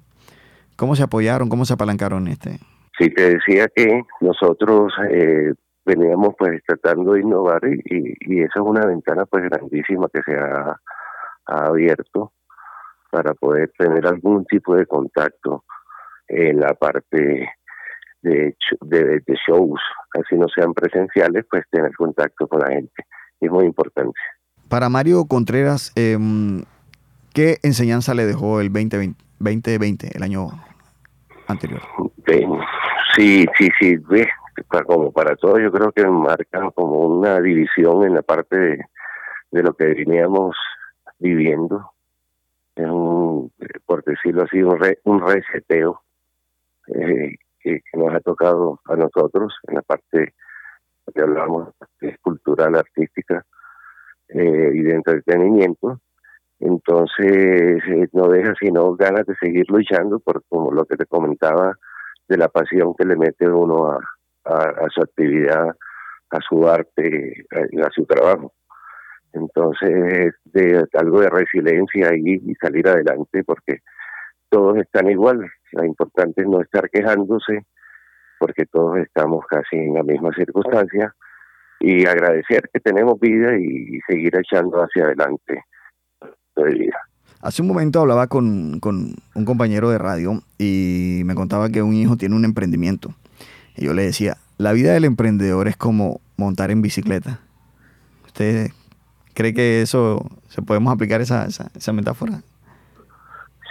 ¿Cómo 0.75 0.96
se 0.96 1.04
apoyaron, 1.04 1.48
cómo 1.48 1.63
se 1.63 1.74
apalancaron 1.74 2.27
este? 2.27 2.60
Sí, 3.00 3.10
te 3.12 3.36
decía 3.36 3.68
que 3.74 4.04
nosotros 4.20 4.92
eh, 5.10 5.54
veníamos 5.86 6.36
pues 6.38 6.62
tratando 6.68 7.13
de 7.13 7.22
innovar 7.22 7.62
y, 7.66 8.13
y, 8.20 8.42
esa 8.42 8.60
es 8.60 8.66
una 8.66 8.86
ventana 8.86 9.25
pues 9.25 9.44
grandísima 9.46 10.08
que 10.13 10.22
se 10.24 10.38
ha, 10.38 10.77
ha 11.46 11.66
abierto 11.66 12.34
para 13.11 13.33
poder 13.33 13.71
tener 13.77 14.05
algún 14.05 14.45
tipo 14.45 14.75
de 14.75 14.85
contacto 14.85 15.63
en 16.27 16.59
la 16.59 16.73
parte 16.73 17.49
de, 18.21 18.55
de, 18.81 19.21
de 19.25 19.37
shows, 19.47 19.79
así 20.13 20.35
no 20.35 20.47
sean 20.49 20.73
presenciales, 20.73 21.45
pues 21.49 21.63
tener 21.71 21.93
contacto 21.95 22.47
con 22.47 22.59
la 22.59 22.69
gente. 22.69 23.03
Es 23.39 23.51
muy 23.51 23.65
importante. 23.65 24.19
Para 24.69 24.89
Mario 24.89 25.25
Contreras, 25.25 25.93
eh, 25.95 26.17
¿qué 27.33 27.57
enseñanza 27.63 28.13
le 28.13 28.25
dejó 28.25 28.59
el 28.59 28.71
2020, 28.71 29.15
2020 29.39 30.17
el 30.17 30.23
año 30.23 30.49
anterior? 31.47 31.81
Sí, 33.15 33.45
sí, 33.57 33.69
sí, 33.79 33.97
como 34.85 35.11
para 35.11 35.35
todo, 35.35 35.59
yo 35.59 35.71
creo 35.71 35.91
que 35.91 36.05
marcan 36.05 36.71
como 36.71 37.07
una 37.07 37.39
división 37.39 38.03
en 38.03 38.15
la 38.15 38.21
parte 38.21 38.57
de, 38.57 38.85
de 39.51 39.63
lo 39.63 39.73
que 39.73 39.85
veníamos 39.85 40.55
viviendo. 41.19 41.91
Es 42.77 42.86
un, 42.86 43.51
por 43.86 44.03
decirlo 44.03 44.43
así, 44.43 44.62
un, 44.62 44.79
un 45.05 45.22
reseteo 45.22 46.01
eh, 46.88 47.36
que, 47.60 47.81
nos 47.93 48.13
ha 48.13 48.19
tocado 48.19 48.79
a 48.86 48.96
nosotros 48.96 49.53
en 49.68 49.75
la 49.75 49.81
parte 49.81 50.33
que 51.13 51.22
hablamos 51.22 51.70
cultural, 52.22 52.75
artística 52.75 53.44
eh, 54.29 54.72
y 54.74 54.81
de 54.83 54.94
entretenimiento. 54.94 56.00
Entonces 56.59 57.81
eh, 57.87 58.07
no 58.13 58.27
deja 58.27 58.53
sino 58.59 58.96
ganas 58.96 59.25
de 59.25 59.35
seguir 59.35 59.66
luchando 59.70 60.20
por 60.20 60.44
como 60.48 60.72
lo 60.72 60.85
que 60.85 60.98
te 60.98 61.05
comentaba 61.05 61.75
de 62.27 62.37
la 62.37 62.48
pasión 62.48 62.94
que 62.96 63.05
le 63.05 63.16
mete 63.16 63.50
uno 63.50 63.90
a, 63.90 64.00
a, 64.46 64.87
su 64.94 65.01
actividad, 65.01 65.75
a 66.29 66.40
su 66.48 66.68
arte, 66.68 67.46
a, 67.51 67.90
su 67.92 68.05
trabajo. 68.05 68.53
Entonces, 69.33 70.33
de 70.46 70.83
algo 70.94 71.22
de 71.22 71.29
resiliencia 71.29 72.16
y, 72.16 72.42
y 72.46 72.55
salir 72.55 72.87
adelante 72.87 73.44
porque 73.44 73.79
todos 74.50 74.77
están 74.77 75.09
igual. 75.09 75.50
Lo 75.74 75.83
importante 75.83 76.42
es 76.42 76.48
no 76.48 76.61
estar 76.61 76.90
quejándose, 76.90 77.66
porque 78.40 78.66
todos 78.66 78.98
estamos 78.98 79.46
casi 79.48 79.75
en 79.75 79.94
la 79.94 80.03
misma 80.03 80.31
circunstancia, 80.33 81.13
y 81.79 82.05
agradecer 82.05 82.70
que 82.74 82.79
tenemos 82.79 83.20
vida 83.20 83.57
y, 83.57 84.00
seguir 84.07 84.33
echando 84.37 84.81
hacia 84.81 85.05
adelante 85.05 85.63
de 86.55 86.63
vida. 86.72 86.98
Hace 87.42 87.61
un 87.61 87.68
momento 87.68 88.01
hablaba 88.01 88.27
con, 88.27 88.79
con, 88.79 89.16
un 89.35 89.46
compañero 89.46 89.90
de 89.92 90.00
radio 90.00 90.42
y 90.57 91.22
me 91.25 91.35
contaba 91.35 91.70
que 91.70 91.83
un 91.83 91.94
hijo 91.94 92.18
tiene 92.18 92.35
un 92.35 92.46
emprendimiento. 92.46 93.13
Y 93.75 93.85
yo 93.85 93.94
le 93.94 94.03
decía, 94.03 94.37
la 94.57 94.74
vida 94.74 94.94
del 94.94 95.05
emprendedor 95.05 95.68
es 95.68 95.77
como 95.77 96.20
montar 96.35 96.72
en 96.72 96.81
bicicleta. 96.81 97.42
¿Usted 98.25 98.72
cree 99.37 99.53
que 99.53 99.83
eso 99.83 100.25
se 100.47 100.63
podemos 100.63 100.91
aplicar 100.91 101.21
esa, 101.21 101.45
esa, 101.45 101.69
esa 101.75 101.93
metáfora? 101.93 102.41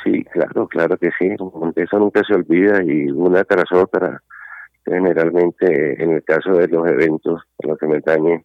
Sí, 0.05 0.23
claro, 0.33 0.69
claro 0.69 0.97
que 0.97 1.11
sí. 1.19 1.35
Eso 1.75 1.99
nunca 1.99 2.23
se 2.25 2.35
olvida 2.35 2.85
y 2.85 3.11
una 3.11 3.43
tras 3.43 3.73
otra. 3.73 4.23
Generalmente, 4.85 6.01
en 6.01 6.13
el 6.13 6.23
caso 6.23 6.53
de 6.53 6.69
los 6.69 6.87
eventos, 6.87 7.43
lo 7.65 7.77
que 7.77 7.89
me 7.89 7.99
dañe, 7.99 8.45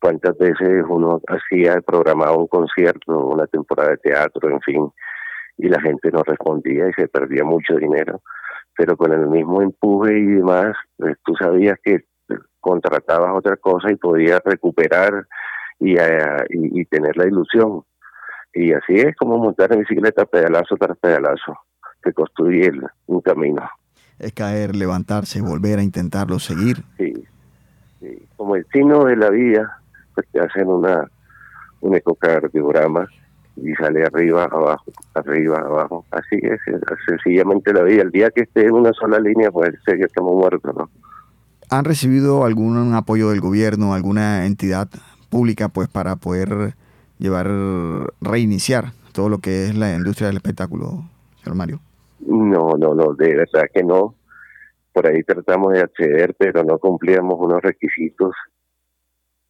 cuántas 0.00 0.36
veces 0.36 0.84
uno 0.88 1.20
hacía, 1.28 1.80
programaba 1.80 2.36
un 2.36 2.48
concierto, 2.48 3.26
una 3.26 3.46
temporada 3.46 3.90
de 3.90 3.98
teatro, 3.98 4.50
en 4.50 4.60
fin, 4.60 4.90
y 5.56 5.68
la 5.68 5.80
gente 5.80 6.10
no 6.10 6.24
respondía 6.24 6.88
y 6.88 6.92
se 6.94 7.06
perdía 7.06 7.44
mucho 7.44 7.76
dinero. 7.76 8.22
Pero 8.76 8.96
con 8.96 9.12
el 9.12 9.28
mismo 9.28 9.62
empuje 9.62 10.18
y 10.18 10.26
demás, 10.26 10.74
pues, 10.96 11.16
tú 11.24 11.36
sabías 11.36 11.78
que 11.84 12.04
contratabas 12.58 13.36
otra 13.36 13.56
cosa 13.56 13.92
y 13.92 13.94
podías 13.94 14.40
recuperar 14.44 15.28
y, 15.80 15.96
eh, 15.96 16.44
y 16.50 16.84
tener 16.86 17.16
la 17.16 17.26
ilusión 17.26 17.84
y 18.54 18.72
así 18.72 18.94
es 18.94 19.14
como 19.16 19.38
montar 19.38 19.72
en 19.72 19.80
bicicleta 19.80 20.24
pedalazo 20.24 20.76
tras 20.76 20.98
pedalazo, 20.98 21.56
que 22.02 22.12
construir 22.12 22.74
un 23.06 23.20
camino. 23.20 23.62
Es 24.18 24.32
caer, 24.32 24.74
levantarse, 24.74 25.40
volver 25.40 25.78
a 25.78 25.82
intentarlo, 25.82 26.38
seguir. 26.38 26.82
Sí, 26.96 27.24
como 28.36 28.56
el 28.56 28.66
signo 28.72 29.04
de 29.04 29.16
la 29.16 29.30
vida, 29.30 29.80
pues 30.14 30.26
te 30.32 30.40
hacen 30.40 30.66
una, 30.66 31.08
un 31.80 31.94
ecocardiograma 31.94 33.06
y 33.56 33.74
sale 33.74 34.04
arriba, 34.04 34.44
abajo, 34.50 34.90
arriba, 35.14 35.58
abajo. 35.58 36.04
Así 36.10 36.36
es, 36.42 36.58
sencillamente 37.06 37.72
la 37.72 37.82
vida. 37.82 38.02
El 38.02 38.10
día 38.10 38.30
que 38.30 38.42
esté 38.42 38.66
en 38.66 38.72
una 38.72 38.92
sola 38.92 39.20
línea, 39.20 39.52
pues 39.52 39.70
sé 39.84 39.96
que 39.96 40.04
estamos 40.04 40.34
muertos, 40.34 40.74
¿no? 40.74 40.90
¿Han 41.70 41.84
recibido 41.84 42.44
algún 42.44 42.94
apoyo 42.94 43.30
del 43.30 43.40
gobierno, 43.40 43.94
alguna 43.94 44.46
entidad 44.46 44.88
pública, 45.28 45.68
pues 45.68 45.88
para 45.88 46.16
poder 46.16 46.74
llevar, 47.18 47.48
reiniciar 48.20 48.92
todo 49.12 49.28
lo 49.28 49.38
que 49.38 49.66
es 49.66 49.76
la 49.76 49.94
industria 49.94 50.28
del 50.28 50.36
espectáculo, 50.36 51.04
señor 51.42 51.56
Mario? 51.56 51.80
No, 52.20 52.76
no, 52.78 52.94
no, 52.94 53.14
de 53.14 53.34
verdad 53.34 53.64
que 53.72 53.82
no. 53.82 54.14
Por 54.92 55.06
ahí 55.06 55.22
tratamos 55.22 55.72
de 55.72 55.80
acceder, 55.80 56.34
pero 56.38 56.64
no 56.64 56.78
cumplíamos 56.78 57.34
unos 57.38 57.62
requisitos. 57.62 58.34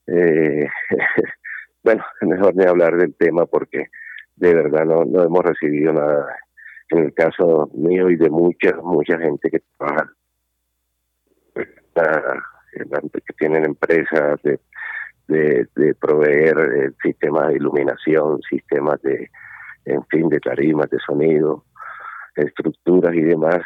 Eh, 0.07 0.67
bueno, 1.85 2.05
mejor 2.23 2.55
ni 2.57 2.65
hablar 2.65 2.97
del 2.97 3.15
tema 3.15 3.47
porque 3.47 3.87
de 4.37 4.55
verdad 4.55 4.85
no, 4.85 5.05
no 5.05 5.23
hemos 5.23 5.45
recibido 5.45 5.93
nada. 5.93 6.37
En 6.91 6.99
el 7.01 7.13
caso 7.13 7.71
mío 7.75 8.09
y 8.09 8.17
de 8.17 8.31
mucha, 8.31 8.75
mucha 8.83 9.19
gente 9.19 9.51
que 9.51 9.61
trabaja, 9.77 10.11
que 12.75 13.35
tienen 13.39 13.65
empresas 13.67 14.41
de 14.43 14.59
de, 15.29 15.69
de 15.77 15.95
proveer 15.95 16.59
eh, 16.59 16.91
sistemas 17.03 17.49
de 17.49 17.57
iluminación, 17.57 18.41
sistemas 18.49 19.01
de, 19.03 19.31
en 19.85 20.05
fin, 20.07 20.29
de 20.29 20.41
tarimas, 20.41 20.91
de 20.91 20.99
sonido, 20.99 21.65
estructuras 22.35 23.15
y 23.15 23.21
demás, 23.21 23.61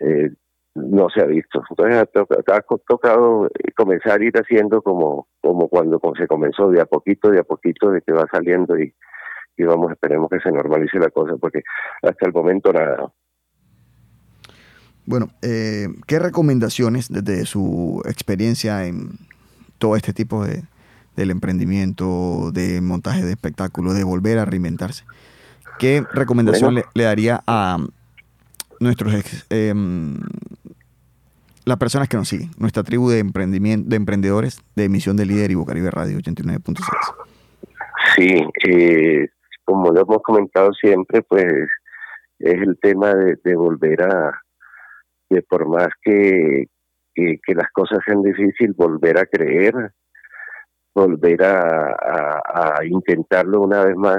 eh, 0.00 0.30
no 0.74 1.08
se 1.10 1.20
ha 1.20 1.26
visto. 1.26 1.62
Entonces 1.68 1.96
ha, 1.96 2.60
tocado 2.86 3.48
comenzar 3.76 4.20
a 4.20 4.24
ir 4.24 4.32
haciendo 4.34 4.82
como, 4.82 5.28
como 5.40 5.68
cuando 5.68 6.00
se 6.16 6.26
comenzó, 6.26 6.70
de 6.70 6.80
a 6.80 6.86
poquito, 6.86 7.30
de 7.30 7.40
a 7.40 7.44
poquito, 7.44 7.90
de 7.90 8.00
que 8.02 8.12
va 8.12 8.26
saliendo 8.32 8.78
y, 8.78 8.94
y 9.56 9.64
vamos, 9.64 9.92
esperemos 9.92 10.30
que 10.30 10.40
se 10.40 10.50
normalice 10.50 10.98
la 10.98 11.10
cosa, 11.10 11.36
porque 11.36 11.62
hasta 12.02 12.26
el 12.26 12.32
momento 12.32 12.72
nada. 12.72 13.12
Bueno, 15.06 15.28
eh, 15.42 15.88
¿qué 16.06 16.18
recomendaciones 16.18 17.08
desde 17.10 17.44
su 17.44 18.02
experiencia 18.06 18.86
en 18.86 19.18
todo 19.80 19.96
este 19.96 20.12
tipo 20.12 20.44
de, 20.44 20.62
del 21.16 21.32
emprendimiento, 21.32 22.52
de 22.52 22.80
montaje 22.80 23.24
de 23.24 23.32
espectáculos, 23.32 23.94
de 23.94 24.04
volver 24.04 24.38
a 24.38 24.44
reinventarse. 24.44 25.04
¿Qué 25.80 26.04
recomendación 26.12 26.74
le, 26.74 27.02
daría 27.02 27.42
a 27.46 27.78
nuestros 28.78 29.14
em, 29.48 30.20
las 31.64 31.78
personas 31.78 32.08
que 32.08 32.16
nos 32.16 32.28
siguen, 32.28 32.50
nuestra 32.58 32.82
tribu 32.82 33.10
de 33.10 33.18
emprendimiento, 33.18 33.88
de 33.88 33.96
emprendedores 33.96 34.60
de 34.76 34.84
emisión 34.84 35.16
de 35.16 35.26
líder 35.26 35.50
y 35.50 35.54
Bocaribe 35.54 35.90
Radio 35.90 36.18
89.6? 36.18 36.84
Sí, 38.14 38.44
eh, 38.68 39.28
como 39.64 39.90
lo 39.90 40.02
hemos 40.02 40.22
comentado 40.22 40.72
siempre, 40.74 41.22
pues 41.22 41.46
es 42.38 42.54
el 42.54 42.78
tema 42.80 43.14
de, 43.14 43.54
volver 43.56 44.02
a, 44.02 44.42
de 45.30 45.42
por 45.42 45.66
más 45.66 45.88
que, 46.02 46.66
que, 47.44 47.54
las 47.54 47.70
cosas 47.72 47.98
sean 48.06 48.22
difíciles, 48.22 48.76
volver 48.76 49.18
a 49.18 49.26
creer, 49.26 49.74
volver 50.94 51.42
a, 51.42 52.80
intentarlo 52.84 53.60
una 53.60 53.84
vez 53.84 53.96
más. 53.96 54.18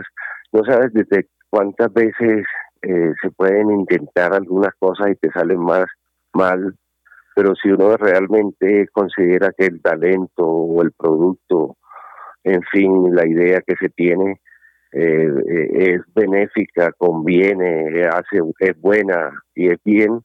No 0.51 0.63
sabes 0.65 0.93
desde 0.93 1.27
cuántas 1.49 1.91
veces 1.93 2.45
eh, 2.81 3.13
se 3.21 3.31
pueden 3.31 3.71
intentar 3.71 4.33
algunas 4.33 4.73
cosas 4.79 5.09
y 5.11 5.15
te 5.15 5.31
salen 5.31 5.59
más 5.59 5.85
mal, 6.33 6.75
pero 7.35 7.53
si 7.55 7.69
uno 7.69 7.95
realmente 7.97 8.87
considera 8.91 9.51
que 9.57 9.65
el 9.65 9.81
talento 9.81 10.45
o 10.45 10.81
el 10.81 10.91
producto, 10.91 11.77
en 12.43 12.61
fin, 12.63 13.15
la 13.15 13.27
idea 13.27 13.61
que 13.65 13.75
se 13.75 13.89
tiene, 13.89 14.41
eh, 14.93 15.29
eh, 15.49 15.93
es 15.95 16.01
benéfica, 16.13 16.91
conviene, 16.97 18.05
hace, 18.07 18.41
es 18.59 18.79
buena 18.79 19.31
y 19.55 19.69
es 19.69 19.77
bien, 19.85 20.21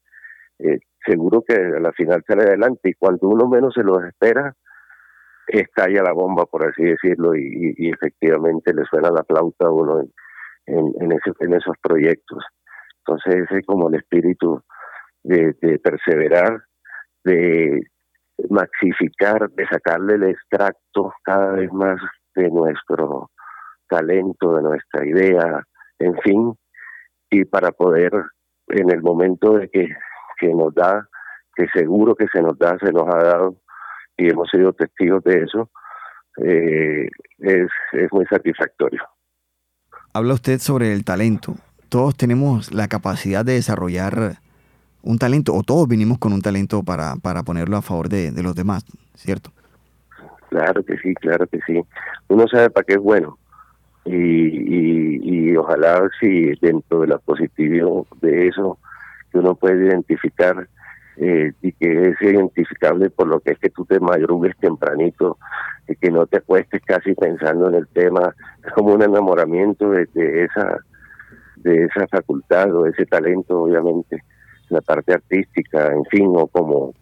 eh, 0.59 0.79
seguro 1.07 1.43
que 1.47 1.55
a 1.55 1.81
la 1.81 1.93
final 1.93 2.23
sale 2.27 2.43
adelante. 2.43 2.91
Y 2.91 2.95
cuando 2.95 3.29
uno 3.29 3.49
menos 3.49 3.75
se 3.75 3.83
lo 3.83 4.03
espera, 4.05 4.55
estalla 5.47 6.03
la 6.03 6.13
bomba, 6.13 6.47
por 6.47 6.67
así 6.67 6.83
decirlo, 6.83 7.35
y, 7.35 7.91
efectivamente 7.91 8.75
le 8.75 8.85
suena 8.85 9.11
la 9.11 9.25
flauta 9.25 9.67
a 9.67 9.71
uno 9.71 10.01
en, 10.67 10.93
en, 11.01 11.19
en 11.41 11.55
esos 11.55 11.77
proyectos. 11.81 12.45
Entonces 12.99 13.45
ese 13.45 13.61
es 13.61 13.67
como 13.67 13.89
el 13.89 13.95
espíritu 13.95 14.61
de, 15.23 15.55
de 15.61 15.79
perseverar, 15.79 16.65
de 17.25 17.81
maxificar, 18.51 19.49
de 19.51 19.67
sacarle 19.69 20.15
el 20.15 20.25
extracto 20.25 21.13
cada 21.23 21.53
vez 21.53 21.73
más 21.73 22.01
de 22.35 22.51
nuestro 22.51 23.31
talento, 23.89 24.57
de 24.57 24.63
nuestra 24.63 25.07
idea, 25.07 25.63
en 25.99 26.17
fin, 26.19 26.55
y 27.31 27.45
para 27.45 27.71
poder 27.71 28.13
en 28.69 28.91
el 28.91 29.03
momento 29.03 29.55
de 29.55 29.69
que, 29.69 29.89
que 30.39 30.49
nos 30.49 30.75
da, 30.75 31.09
que 31.55 31.67
seguro 31.75 32.15
que 32.15 32.27
se 32.33 32.43
nos 32.43 32.59
da, 32.59 32.79
se 32.79 32.93
nos 32.93 33.07
ha 33.09 33.19
dado, 33.19 33.57
y 34.17 34.31
hemos 34.31 34.49
sido 34.51 34.73
testigos 34.73 35.23
de 35.25 35.43
eso, 35.43 35.71
eh, 36.43 37.09
es, 37.39 37.69
es 37.93 38.13
muy 38.13 38.27
satisfactorio. 38.27 39.03
Habla 40.13 40.35
usted 40.35 40.59
sobre 40.59 40.93
el 40.93 41.05
talento. 41.05 41.55
Todos 41.89 42.17
tenemos 42.17 42.73
la 42.73 42.89
capacidad 42.89 43.45
de 43.45 43.55
desarrollar 43.55 44.39
un 45.03 45.19
talento, 45.19 45.55
o 45.55 45.63
todos 45.63 45.87
vinimos 45.87 46.19
con 46.19 46.33
un 46.33 46.43
talento 46.43 46.83
para, 46.83 47.15
para 47.17 47.43
ponerlo 47.43 47.77
a 47.77 47.83
favor 47.83 48.09
de, 48.09 48.33
de 48.33 48.43
los 48.43 48.55
demás, 48.55 48.85
¿cierto? 49.15 49.51
Claro 50.51 50.85
que 50.85 50.97
sí, 50.99 51.15
claro 51.15 51.47
que 51.47 51.61
sí. 51.67 51.81
Uno 52.29 52.49
sabe 52.49 52.71
para 52.71 52.85
qué 52.85 52.95
es 52.95 53.01
bueno 53.01 53.39
y, 54.07 55.51
y, 55.51 55.57
ojalá 55.57 56.09
si 56.21 56.53
dentro 56.61 57.01
de 57.01 57.09
la 57.09 57.19
positividad 57.19 57.87
de 58.21 58.49
eso 58.49 58.79
que 59.31 59.39
uno 59.39 59.55
puede 59.55 59.87
identificar 59.87 60.69
eh, 61.19 61.53
y 61.63 61.73
que 61.73 62.09
es 62.11 62.21
identificable 62.21 63.09
por 63.11 63.27
lo 63.27 63.41
que 63.41 63.53
es 63.53 63.59
que 63.59 63.71
tú 63.71 63.85
te 63.87 63.99
madrugues 63.99 64.57
tempranito 64.59 65.39
y 65.89 65.97
que 65.97 66.11
no 66.11 66.27
te 66.27 66.39
acuestes 66.39 66.83
casi 66.85 67.15
pensando 67.15 67.69
en 67.69 67.77
el 67.77 67.89
tema. 67.89 68.35
Es 68.65 68.73
como 68.73 68.93
un 68.95 69.03
enamoramiento 69.03 69.91
de, 69.91 70.09
esa 70.45 70.79
de 71.57 71.85
esa 71.85 72.07
facultad 72.09 72.75
o 72.75 72.87
ese 72.87 73.07
talento 73.07 73.63
obviamente 73.63 74.23
la 74.69 74.81
parte 74.83 75.15
artística 75.15 75.87
en 75.87 76.05
fin 76.05 76.33
o 76.35 76.47
como 76.49 76.93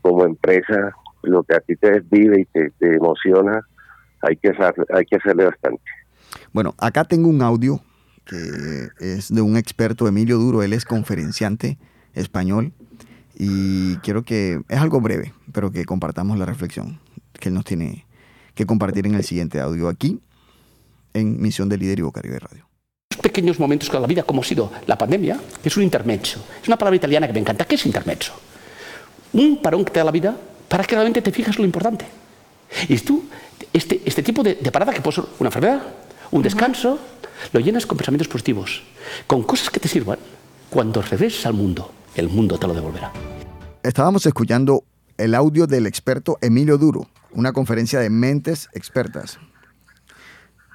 como 0.00 0.24
empresa 0.24 0.92
lo 1.22 1.42
que 1.42 1.54
a 1.54 1.60
ti 1.60 1.76
te 1.76 2.00
desvive 2.00 2.40
y 2.40 2.44
te, 2.46 2.70
te 2.78 2.96
emociona 2.96 3.60
hay 4.22 4.36
que 4.36 4.52
hay 4.94 5.04
que 5.04 5.16
hacerle 5.16 5.44
bastante. 5.44 5.82
Bueno, 6.52 6.74
acá 6.78 7.04
tengo 7.04 7.28
un 7.28 7.42
audio 7.42 7.80
que 8.24 8.88
es 9.00 9.32
de 9.32 9.40
un 9.40 9.56
experto, 9.56 10.06
Emilio 10.08 10.38
Duro, 10.38 10.62
él 10.62 10.72
es 10.72 10.84
conferenciante 10.84 11.78
español 12.14 12.72
y 13.34 13.96
quiero 13.96 14.22
que, 14.22 14.60
es 14.68 14.78
algo 14.78 15.00
breve, 15.00 15.32
pero 15.52 15.70
que 15.72 15.84
compartamos 15.84 16.38
la 16.38 16.46
reflexión 16.46 17.00
que 17.38 17.48
él 17.48 17.54
nos 17.54 17.64
tiene 17.64 18.06
que 18.54 18.66
compartir 18.66 19.06
en 19.06 19.14
el 19.14 19.24
siguiente 19.24 19.60
audio 19.60 19.88
aquí 19.88 20.20
en 21.14 21.40
Misión 21.40 21.68
de 21.68 21.78
Líder 21.78 21.98
y 21.98 22.02
Bocaribe 22.02 22.38
Radio. 22.38 22.68
Pequeños 23.20 23.58
momentos 23.58 23.90
con 23.90 24.00
la 24.00 24.08
vida, 24.08 24.22
como 24.22 24.42
ha 24.42 24.44
sido 24.44 24.70
la 24.86 24.96
pandemia, 24.96 25.38
es 25.62 25.76
un 25.76 25.82
intermezzo. 25.82 26.44
Es 26.62 26.68
una 26.68 26.78
palabra 26.78 26.96
italiana 26.96 27.26
que 27.26 27.32
me 27.32 27.40
encanta. 27.40 27.64
¿Qué 27.64 27.74
es 27.74 27.86
intermezzo? 27.86 28.32
Un 29.34 29.60
parón 29.60 29.84
que 29.84 29.90
te 29.90 30.00
da 30.00 30.04
la 30.04 30.10
vida 30.10 30.36
para 30.68 30.84
que 30.84 30.94
realmente 30.94 31.20
te 31.20 31.30
fijas 31.30 31.58
lo 31.58 31.64
importante. 31.64 32.06
Y 32.88 32.96
tú, 32.98 33.24
este, 33.72 34.00
este 34.04 34.22
tipo 34.22 34.42
de, 34.42 34.54
de 34.54 34.72
parada 34.72 34.92
que 34.92 35.00
puede 35.00 35.16
ser 35.16 35.24
una 35.38 35.48
enfermedad, 35.48 35.82
un 36.32 36.42
descanso, 36.42 36.98
lo 37.52 37.60
llenas 37.60 37.86
con 37.86 37.98
pensamientos 37.98 38.28
positivos, 38.28 38.82
con 39.26 39.42
cosas 39.42 39.70
que 39.70 39.78
te 39.78 39.88
sirvan. 39.88 40.18
Cuando 40.70 41.02
regreses 41.02 41.46
al 41.46 41.52
mundo, 41.52 41.92
el 42.16 42.28
mundo 42.28 42.58
te 42.58 42.66
lo 42.66 42.74
devolverá. 42.74 43.12
Estábamos 43.82 44.24
escuchando 44.26 44.82
el 45.18 45.34
audio 45.34 45.66
del 45.66 45.86
experto 45.86 46.38
Emilio 46.40 46.78
Duro, 46.78 47.06
una 47.32 47.52
conferencia 47.52 48.00
de 48.00 48.08
mentes 48.08 48.68
expertas. 48.72 49.38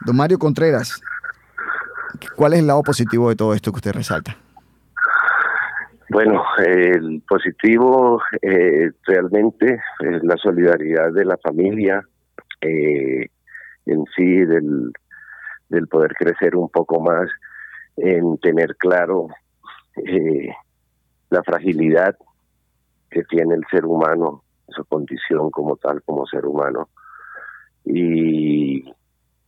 Don 0.05 0.15
Mario 0.15 0.37
Contreras, 0.37 1.01
¿cuál 2.35 2.53
es 2.53 2.59
el 2.59 2.67
lado 2.67 2.83
positivo 2.83 3.29
de 3.29 3.35
todo 3.35 3.55
esto 3.55 3.71
que 3.71 3.77
usted 3.77 3.93
resalta? 3.93 4.37
Bueno, 6.09 6.43
el 6.59 7.21
positivo 7.27 8.21
eh, 8.41 8.91
realmente 9.05 9.81
es 9.99 10.23
la 10.23 10.37
solidaridad 10.37 11.11
de 11.11 11.25
la 11.25 11.37
familia, 11.37 12.07
eh, 12.61 13.27
en 13.87 14.05
sí, 14.15 14.45
del, 14.45 14.91
del 15.69 15.87
poder 15.87 16.13
crecer 16.13 16.55
un 16.55 16.69
poco 16.69 16.99
más, 16.99 17.29
en 17.97 18.37
tener 18.37 18.75
claro 18.77 19.27
eh, 19.95 20.49
la 21.29 21.43
fragilidad 21.43 22.15
que 23.09 23.23
tiene 23.23 23.55
el 23.55 23.63
ser 23.71 23.85
humano, 23.85 24.43
su 24.69 24.85
condición 24.85 25.49
como 25.49 25.75
tal, 25.77 26.01
como 26.03 26.25
ser 26.27 26.45
humano. 26.45 26.89
Y 27.85 28.93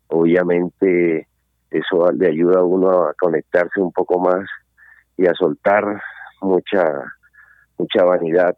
obviamente 0.07 1.27
eso 1.69 2.11
le 2.11 2.27
ayuda 2.27 2.59
a 2.59 2.63
uno 2.63 3.03
a 3.03 3.13
conectarse 3.13 3.79
un 3.79 3.91
poco 3.91 4.19
más 4.19 4.47
y 5.17 5.27
a 5.27 5.33
soltar 5.33 6.01
mucha 6.41 7.13
mucha 7.77 8.03
vanidad 8.03 8.57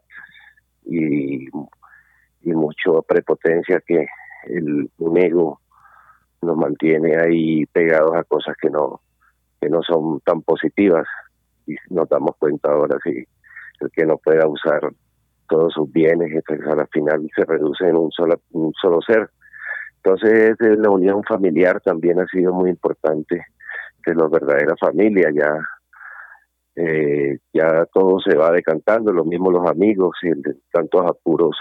y, 0.84 1.46
y 1.48 2.52
mucha 2.52 2.90
prepotencia 3.06 3.80
que 3.86 4.06
el 4.44 4.90
un 4.98 5.18
ego 5.18 5.60
nos 6.42 6.56
mantiene 6.56 7.16
ahí 7.16 7.64
pegados 7.66 8.14
a 8.14 8.24
cosas 8.24 8.56
que 8.60 8.68
no 8.70 9.00
que 9.60 9.68
no 9.68 9.80
son 9.82 10.20
tan 10.20 10.42
positivas. 10.42 11.06
Y 11.66 11.76
nos 11.90 12.08
damos 12.08 12.36
cuenta 12.36 12.72
ahora 12.72 12.98
si 13.04 13.10
el 13.10 13.90
que 13.92 14.04
no 14.04 14.18
pueda 14.18 14.46
usar 14.48 14.92
todos 15.48 15.72
sus 15.74 15.90
bienes 15.92 16.32
entonces 16.32 16.66
al 16.66 16.88
final 16.88 17.28
se 17.34 17.44
reduce 17.44 17.86
en 17.86 17.96
un 17.96 18.10
solo 18.10 18.40
un 18.50 18.72
solo 18.80 19.00
ser. 19.02 19.30
Entonces 19.96 20.56
la 20.60 20.90
unión 20.90 21.22
familiar 21.22 21.80
también 21.80 22.20
ha 22.20 22.26
sido 22.26 22.52
muy 22.52 22.70
importante 22.70 23.46
que 24.02 24.14
la 24.14 24.26
verdadera 24.26 24.74
familia. 24.80 25.30
Ya 25.32 25.54
eh, 26.74 27.38
ya 27.52 27.86
todo 27.92 28.18
se 28.18 28.34
va 28.34 28.50
decantando 28.50 29.12
lo 29.12 29.24
mismo 29.24 29.50
los 29.50 29.70
amigos 29.70 30.16
y 30.22 30.30
tantos 30.72 31.06
apuros 31.06 31.56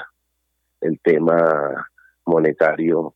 el 0.79 0.99
tema 1.01 1.85
monetario 2.25 3.13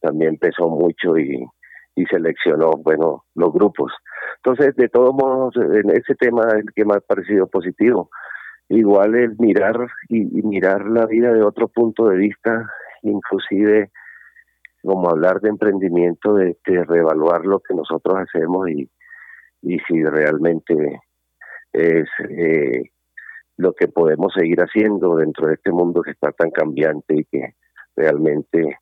también 0.00 0.38
pesó 0.38 0.68
mucho 0.68 1.16
y, 1.18 1.44
y 1.96 2.04
seleccionó, 2.06 2.70
bueno, 2.82 3.24
los 3.34 3.52
grupos. 3.52 3.92
Entonces, 4.36 4.74
de 4.76 4.88
todos 4.88 5.14
modos, 5.14 5.54
en 5.56 5.90
ese 5.90 6.14
tema 6.14 6.46
es 6.48 6.54
el 6.54 6.72
que 6.74 6.84
me 6.84 6.94
ha 6.94 7.00
parecido 7.00 7.46
positivo. 7.46 8.10
Igual 8.68 9.16
el 9.16 9.36
mirar 9.38 9.88
y, 10.08 10.24
mirar 10.42 10.86
la 10.86 11.06
vida 11.06 11.32
de 11.32 11.42
otro 11.42 11.68
punto 11.68 12.08
de 12.08 12.16
vista, 12.16 12.70
inclusive 13.02 13.90
como 14.82 15.10
hablar 15.10 15.40
de 15.40 15.50
emprendimiento, 15.50 16.34
de, 16.34 16.56
reevaluar 16.64 17.44
lo 17.44 17.60
que 17.60 17.74
nosotros 17.74 18.16
hacemos 18.18 18.70
y, 18.70 18.88
y 19.62 19.78
si 19.80 20.02
realmente 20.04 21.00
es 21.72 22.08
eh, 22.30 22.84
lo 23.56 23.74
que 23.74 23.88
podemos 23.88 24.32
seguir 24.32 24.60
haciendo 24.60 25.16
dentro 25.16 25.48
de 25.48 25.54
este 25.54 25.70
mundo 25.70 26.00
que 26.00 26.12
está 26.12 26.32
tan 26.32 26.50
cambiante 26.50 27.14
y 27.14 27.24
que 27.24 27.54
realmente 27.94 28.78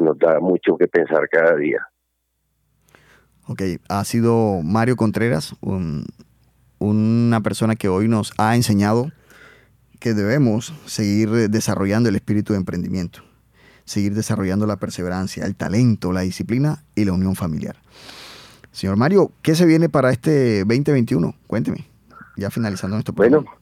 nos 0.00 0.18
da 0.18 0.40
mucho 0.40 0.76
que 0.76 0.88
pensar 0.88 1.28
cada 1.30 1.56
día. 1.56 1.86
Ok, 3.46 3.62
ha 3.88 4.04
sido 4.04 4.60
Mario 4.62 4.96
Contreras, 4.96 5.54
una 6.78 7.40
persona 7.40 7.74
que 7.74 7.88
hoy 7.88 8.08
nos 8.08 8.32
ha 8.38 8.54
enseñado 8.54 9.10
que 9.98 10.14
debemos 10.14 10.72
seguir 10.86 11.28
desarrollando 11.50 12.08
el 12.08 12.16
espíritu 12.16 12.52
de 12.52 12.58
emprendimiento, 12.58 13.20
seguir 13.84 14.14
desarrollando 14.14 14.66
la 14.66 14.76
perseverancia, 14.76 15.44
el 15.44 15.56
talento, 15.56 16.12
la 16.12 16.22
disciplina 16.22 16.84
y 16.94 17.04
la 17.04 17.12
unión 17.12 17.34
familiar. 17.34 17.76
Señor 18.72 18.96
Mario, 18.96 19.32
¿qué 19.42 19.54
se 19.54 19.66
viene 19.66 19.88
para 19.88 20.10
este 20.10 20.60
2021? 20.60 21.34
Cuénteme, 21.46 21.86
ya 22.36 22.50
finalizando 22.50 22.96
nuestro 22.96 23.14
programa. 23.14 23.44
Bueno, 23.44 23.60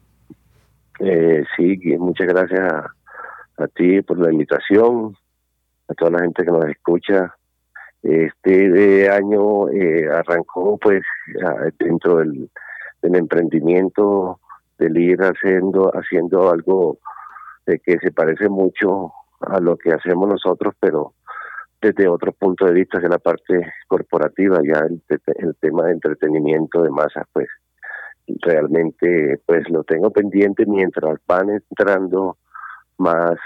eh, 1.00 1.44
sí, 1.56 1.78
muchas 1.98 2.26
gracias 2.26 2.60
a, 3.56 3.66
ti 3.68 4.02
por 4.02 4.18
la 4.18 4.30
invitación, 4.30 5.16
a 5.88 5.94
toda 5.94 6.12
la 6.12 6.20
gente 6.20 6.44
que 6.44 6.50
nos 6.50 6.66
escucha. 6.66 7.34
Este 8.02 9.10
año 9.10 9.68
eh, 9.70 10.08
arrancó 10.08 10.78
pues 10.78 11.02
dentro 11.78 12.18
del, 12.18 12.50
del, 13.02 13.16
emprendimiento, 13.16 14.40
del 14.78 14.96
ir 14.96 15.18
haciendo, 15.20 15.90
haciendo 15.92 16.50
algo 16.50 16.98
de 17.66 17.80
que 17.80 17.98
se 17.98 18.12
parece 18.12 18.48
mucho 18.48 19.12
a 19.40 19.58
lo 19.60 19.76
que 19.76 19.92
hacemos 19.92 20.28
nosotros, 20.28 20.74
pero 20.78 21.14
desde 21.80 22.08
otro 22.08 22.32
punto 22.32 22.66
de 22.66 22.72
vista 22.72 23.00
que 23.00 23.08
la 23.08 23.18
parte 23.18 23.72
corporativa, 23.86 24.60
ya 24.64 24.80
el, 24.80 25.02
el 25.36 25.56
tema 25.56 25.86
de 25.86 25.92
entretenimiento 25.92 26.82
de 26.82 26.90
masas, 26.90 27.26
pues 27.32 27.48
realmente 28.42 29.40
pues 29.46 29.68
lo 29.70 29.84
tengo 29.84 30.10
pendiente 30.10 30.66
mientras 30.66 31.18
van 31.26 31.50
entrando 31.50 32.36
más 32.98 33.36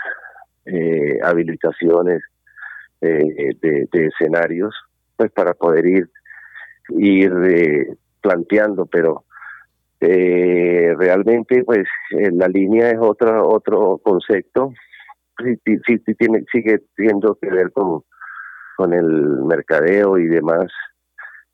eh, 0.64 1.18
habilitaciones 1.22 2.22
eh, 3.02 3.56
de, 3.60 3.88
escenarios, 3.92 4.74
pues 5.16 5.30
para 5.32 5.54
poder 5.54 5.86
ir 5.86 6.10
ir 6.98 7.32
eh, 7.44 7.96
planteando, 8.20 8.86
pero 8.86 9.24
realmente 10.00 11.62
pues 11.62 11.86
la 12.10 12.48
línea 12.48 12.90
es 12.90 12.98
otro 13.00 13.48
otro 13.48 13.98
concepto 14.02 14.72
sí, 15.38 15.78
sí, 15.86 16.14
tiene, 16.14 16.42
sigue 16.50 16.80
teniendo 16.96 17.38
que 17.40 17.48
ver 17.48 17.70
con 17.70 18.02
con 18.76 18.92
el 18.92 19.06
mercadeo 19.44 20.18
y 20.18 20.26
demás 20.26 20.66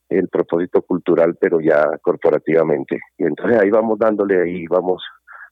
el 0.09 0.29
propósito 0.29 0.83
cultural, 0.83 1.37
pero 1.39 1.61
ya 1.61 1.87
corporativamente. 2.01 2.99
Y 3.19 3.25
entonces 3.25 3.61
ahí 3.61 3.71
vamos 3.71 3.99
dándole, 3.99 4.41
ahí 4.41 4.67
vamos 4.67 5.03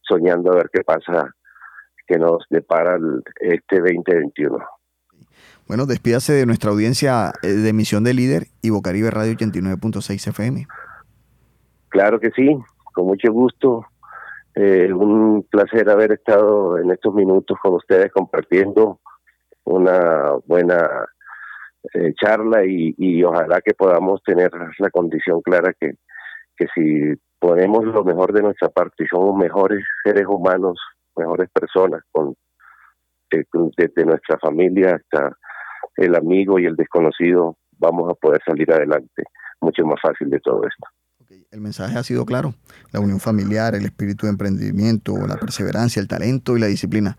soñando 0.00 0.52
a 0.52 0.56
ver 0.56 0.70
qué 0.72 0.82
pasa, 0.82 1.34
que 2.06 2.18
nos 2.18 2.44
depara 2.48 2.98
este 3.40 3.80
2021. 3.80 4.75
Bueno, 5.68 5.86
despídase 5.86 6.32
de 6.32 6.46
nuestra 6.46 6.70
audiencia 6.70 7.32
eh, 7.42 7.48
de 7.48 7.68
emisión 7.68 8.04
de 8.04 8.14
líder 8.14 8.44
y 8.62 8.70
Bocaribe 8.70 9.10
Radio 9.10 9.32
89.6 9.34 10.28
FM. 10.28 10.66
Claro 11.88 12.20
que 12.20 12.30
sí, 12.30 12.56
con 12.94 13.06
mucho 13.06 13.32
gusto. 13.32 13.84
Eh, 14.54 14.92
un 14.92 15.44
placer 15.50 15.90
haber 15.90 16.12
estado 16.12 16.78
en 16.78 16.90
estos 16.90 17.12
minutos 17.14 17.58
con 17.60 17.74
ustedes 17.74 18.12
compartiendo 18.12 19.00
una 19.64 20.34
buena 20.46 20.88
eh, 21.92 22.14
charla 22.14 22.64
y, 22.64 22.94
y, 22.96 23.22
ojalá 23.24 23.60
que 23.60 23.74
podamos 23.74 24.22
tener 24.22 24.50
la 24.78 24.90
condición 24.90 25.42
clara 25.42 25.74
que, 25.78 25.94
que 26.56 26.66
si 26.74 27.20
ponemos 27.40 27.84
lo 27.84 28.04
mejor 28.04 28.32
de 28.32 28.42
nuestra 28.42 28.68
parte 28.68 29.04
y 29.04 29.06
somos 29.08 29.36
mejores 29.36 29.84
seres 30.04 30.26
humanos, 30.26 30.78
mejores 31.16 31.50
personas, 31.50 32.02
con 32.12 32.34
desde 33.76 34.04
nuestra 34.04 34.38
familia 34.38 34.96
hasta 34.96 35.36
el 35.96 36.14
amigo 36.14 36.58
y 36.58 36.66
el 36.66 36.76
desconocido, 36.76 37.56
vamos 37.78 38.10
a 38.10 38.14
poder 38.14 38.40
salir 38.46 38.70
adelante 38.72 39.24
mucho 39.60 39.84
más 39.84 40.00
fácil 40.00 40.30
de 40.30 40.40
todo 40.40 40.62
esto. 40.64 40.86
El 41.50 41.60
mensaje 41.60 41.98
ha 41.98 42.02
sido 42.02 42.24
claro, 42.26 42.54
la 42.92 43.00
unión 43.00 43.20
familiar, 43.20 43.74
el 43.74 43.84
espíritu 43.84 44.26
de 44.26 44.32
emprendimiento, 44.32 45.14
la 45.26 45.36
perseverancia, 45.36 46.00
el 46.00 46.08
talento 46.08 46.56
y 46.56 46.60
la 46.60 46.66
disciplina 46.66 47.16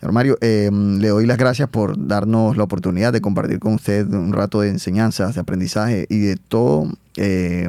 Señor 0.00 0.12
Mario, 0.12 0.38
em, 0.40 0.98
le 1.00 1.08
doy 1.08 1.26
las 1.26 1.38
gracias 1.38 1.68
por 1.68 2.06
darnos 2.06 2.56
la 2.56 2.62
oportunidad 2.62 3.12
de 3.12 3.20
compartir 3.20 3.58
con 3.58 3.74
usted 3.74 4.06
un 4.06 4.32
rato 4.32 4.60
de 4.60 4.68
enseñanzas, 4.68 5.34
de 5.34 5.40
aprendizaje 5.40 6.06
y 6.08 6.20
de 6.20 6.36
todo 6.36 6.88
eh, 7.16 7.68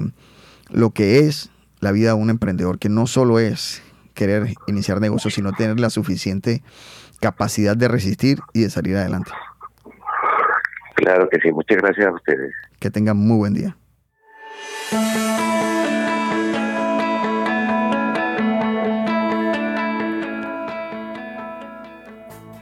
lo 0.70 0.92
que 0.92 1.20
es 1.20 1.50
la 1.80 1.92
vida 1.92 2.10
de 2.10 2.14
un 2.14 2.30
emprendedor, 2.30 2.78
que 2.78 2.88
no 2.88 3.08
solo 3.08 3.40
es 3.40 3.82
querer 4.14 4.54
iniciar 4.68 5.02
negocios, 5.02 5.34
sino 5.34 5.54
tener 5.54 5.80
la 5.80 5.90
suficiente 5.90 6.62
capacidad 7.20 7.76
de 7.76 7.88
resistir 7.88 8.42
y 8.54 8.62
de 8.62 8.70
salir 8.70 8.96
adelante. 8.96 9.32
Claro 11.00 11.30
que 11.30 11.40
sí, 11.40 11.50
muchas 11.54 11.78
gracias 11.78 12.08
a 12.08 12.12
ustedes. 12.12 12.54
Que 12.78 12.92
tengan 12.92 13.16
muy 13.16 13.38
buen 13.38 13.54
día. 13.54 13.78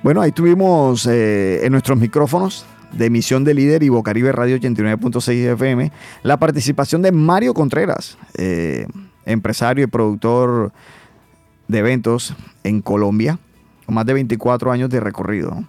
Bueno, 0.03 0.21
ahí 0.21 0.31
tuvimos 0.31 1.07
eh, 1.07 1.65
en 1.65 1.71
nuestros 1.71 1.97
micrófonos 1.97 2.65
de 2.91 3.07
emisión 3.07 3.43
de 3.43 3.55
líder 3.55 3.81
y 3.81 3.89
Bocaribe 3.89 4.31
Radio 4.31 4.57
89.6 4.57 5.53
FM 5.53 5.91
la 6.21 6.37
participación 6.37 7.01
de 7.01 7.11
Mario 7.11 7.55
Contreras, 7.55 8.19
eh, 8.37 8.85
empresario 9.25 9.85
y 9.85 9.87
productor 9.87 10.71
de 11.67 11.79
eventos 11.79 12.35
en 12.63 12.83
Colombia, 12.83 13.39
con 13.87 13.95
más 13.95 14.05
de 14.05 14.13
24 14.13 14.71
años 14.71 14.91
de 14.91 14.99
recorrido. 14.99 15.65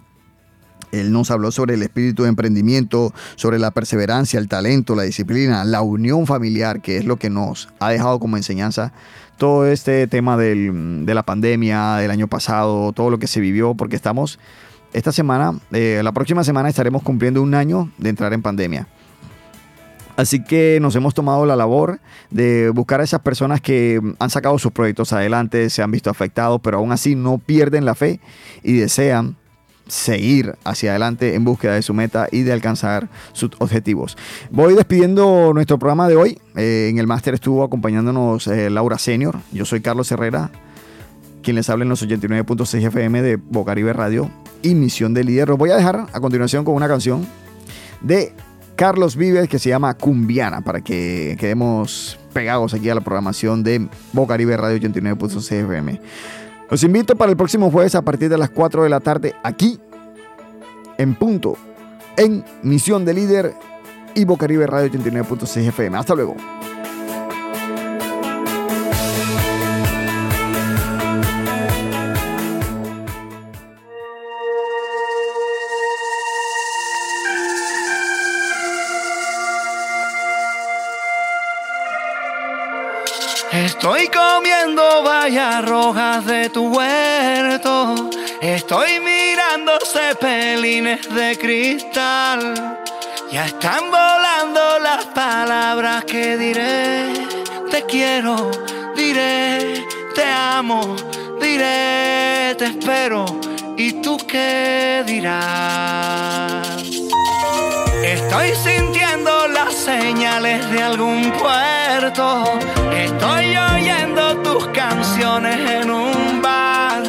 Él 0.91 1.11
nos 1.11 1.31
habló 1.31 1.51
sobre 1.51 1.75
el 1.75 1.83
espíritu 1.83 2.23
de 2.23 2.29
emprendimiento, 2.29 3.13
sobre 3.35 3.59
la 3.59 3.71
perseverancia, 3.71 4.39
el 4.39 4.47
talento, 4.47 4.95
la 4.95 5.03
disciplina, 5.03 5.63
la 5.63 5.81
unión 5.81 6.25
familiar, 6.25 6.81
que 6.81 6.97
es 6.97 7.05
lo 7.05 7.17
que 7.17 7.29
nos 7.29 7.69
ha 7.79 7.89
dejado 7.89 8.19
como 8.19 8.37
enseñanza 8.37 8.91
todo 9.39 9.65
este 9.65 10.05
tema 10.07 10.35
de 10.35 11.13
la 11.13 11.23
pandemia 11.23 11.95
del 11.95 12.11
año 12.11 12.27
pasado, 12.27 12.91
todo 12.91 13.09
lo 13.09 13.19
que 13.19 13.27
se 13.27 13.39
vivió, 13.39 13.73
porque 13.73 13.95
estamos, 13.95 14.37
esta 14.91 15.13
semana, 15.13 15.57
eh, 15.71 16.01
la 16.03 16.11
próxima 16.11 16.43
semana 16.43 16.67
estaremos 16.67 17.01
cumpliendo 17.03 17.41
un 17.41 17.53
año 17.53 17.89
de 17.97 18.09
entrar 18.09 18.33
en 18.33 18.41
pandemia. 18.41 18.87
Así 20.17 20.43
que 20.43 20.79
nos 20.81 20.93
hemos 20.97 21.13
tomado 21.13 21.45
la 21.45 21.55
labor 21.55 22.01
de 22.29 22.69
buscar 22.71 22.99
a 22.99 23.05
esas 23.05 23.21
personas 23.21 23.61
que 23.61 24.01
han 24.19 24.29
sacado 24.29 24.59
sus 24.59 24.73
proyectos 24.73 25.13
adelante, 25.13 25.69
se 25.69 25.81
han 25.81 25.91
visto 25.91 26.09
afectados, 26.09 26.59
pero 26.61 26.79
aún 26.79 26.91
así 26.91 27.15
no 27.15 27.37
pierden 27.37 27.85
la 27.85 27.95
fe 27.95 28.19
y 28.61 28.73
desean 28.73 29.37
seguir 29.89 30.55
hacia 30.63 30.91
adelante 30.91 31.35
en 31.35 31.43
búsqueda 31.43 31.73
de 31.73 31.81
su 31.81 31.93
meta 31.93 32.27
y 32.31 32.43
de 32.43 32.53
alcanzar 32.53 33.09
sus 33.33 33.51
objetivos. 33.59 34.17
Voy 34.51 34.75
despidiendo 34.75 35.51
nuestro 35.53 35.77
programa 35.77 36.07
de 36.07 36.15
hoy. 36.15 36.39
Eh, 36.55 36.87
en 36.89 36.99
el 36.99 37.07
máster 37.07 37.33
estuvo 37.33 37.63
acompañándonos 37.63 38.47
eh, 38.47 38.69
Laura 38.69 38.97
Senior. 38.97 39.39
Yo 39.51 39.65
soy 39.65 39.81
Carlos 39.81 40.11
Herrera, 40.11 40.51
quien 41.43 41.55
les 41.55 41.69
habla 41.69 41.83
en 41.83 41.89
los 41.89 42.05
89.6 42.05 42.87
FM 42.87 43.21
de 43.21 43.35
Bocaribe 43.35 43.93
Radio 43.93 44.29
y 44.61 44.75
Misión 44.75 45.13
de 45.13 45.23
Líder. 45.23 45.49
Los 45.49 45.57
voy 45.57 45.71
a 45.71 45.75
dejar 45.75 46.07
a 46.11 46.19
continuación 46.19 46.63
con 46.63 46.75
una 46.75 46.87
canción 46.87 47.27
de 48.01 48.33
Carlos 48.75 49.15
Vives 49.15 49.49
que 49.49 49.59
se 49.59 49.69
llama 49.69 49.93
Cumbiana 49.95 50.61
para 50.61 50.81
que 50.81 51.35
quedemos 51.39 52.17
pegados 52.31 52.73
aquí 52.73 52.89
a 52.89 52.95
la 52.95 53.01
programación 53.01 53.63
de 53.63 53.89
Bocaribe 54.13 54.55
Radio 54.55 54.77
89.6 54.79 55.51
FM. 55.51 56.01
Los 56.69 56.83
invito 56.83 57.15
para 57.15 57.31
el 57.31 57.37
próximo 57.37 57.71
jueves 57.71 57.95
a 57.95 58.03
partir 58.03 58.29
de 58.29 58.37
las 58.37 58.51
4 58.51 58.83
de 58.83 58.89
la 58.89 58.99
tarde 58.99 59.35
aquí 59.43 59.79
en 60.97 61.15
punto 61.15 61.57
en 62.15 62.43
Misión 62.61 63.05
de 63.05 63.13
Líder 63.13 63.53
y 64.13 64.25
Bocaribe 64.25 64.67
Radio 64.67 64.91
89.6 64.91 65.67
FM. 65.69 65.97
Hasta 65.97 66.13
luego. 66.13 66.35
Estoy 83.81 84.09
comiendo 84.09 85.03
vallas 85.03 85.63
rojas 85.63 86.25
de 86.25 86.49
tu 86.49 86.67
huerto. 86.67 88.09
Estoy 88.41 88.99
mirando 88.99 89.71
cepelines 89.85 91.07
de 91.15 91.37
cristal. 91.37 92.77
Ya 93.31 93.45
están 93.45 93.85
volando 93.89 94.79
las 94.79 95.05
palabras 95.05 96.03
que 96.03 96.35
diré. 96.35 97.13
Te 97.71 97.83
quiero, 97.83 98.51
diré, 98.97 99.85
te 100.13 100.25
amo, 100.25 100.97
diré, 101.39 102.55
te 102.57 102.65
espero. 102.65 103.23
¿Y 103.77 104.01
tú 104.01 104.17
qué 104.27 105.05
dirás? 105.07 106.83
Estoy 108.09 108.55
sintiendo 108.55 109.47
las 109.49 109.71
señales 109.75 110.67
de 110.71 110.81
algún 110.81 111.31
puerto. 111.33 112.43
Estoy 112.91 113.55
oyendo 113.55 114.35
tus 114.37 114.65
canciones 114.69 115.57
en 115.69 115.91
un 115.91 116.41
bar. 116.41 117.03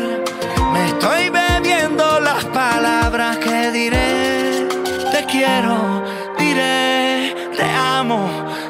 Me 0.75 0.89
estoy 0.89 1.31
bebiendo 1.31 2.21
las 2.21 2.45
palabras 2.45 3.39
que 3.39 3.71
diré. 3.71 4.69
Te 5.11 5.25
quiero, 5.25 6.05
diré, 6.39 7.35
te 7.57 7.65
amo, 7.65 8.29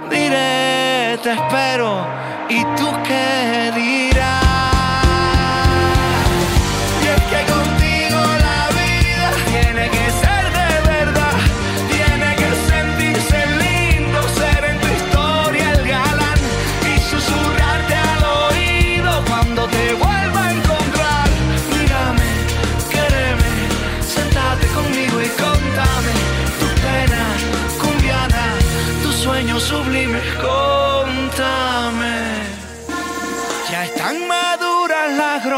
diré, 0.09 1.19
te 1.25 1.33
espero. 1.33 2.07
¿Y 2.49 2.63
tú 2.77 2.89
qué 3.09 3.60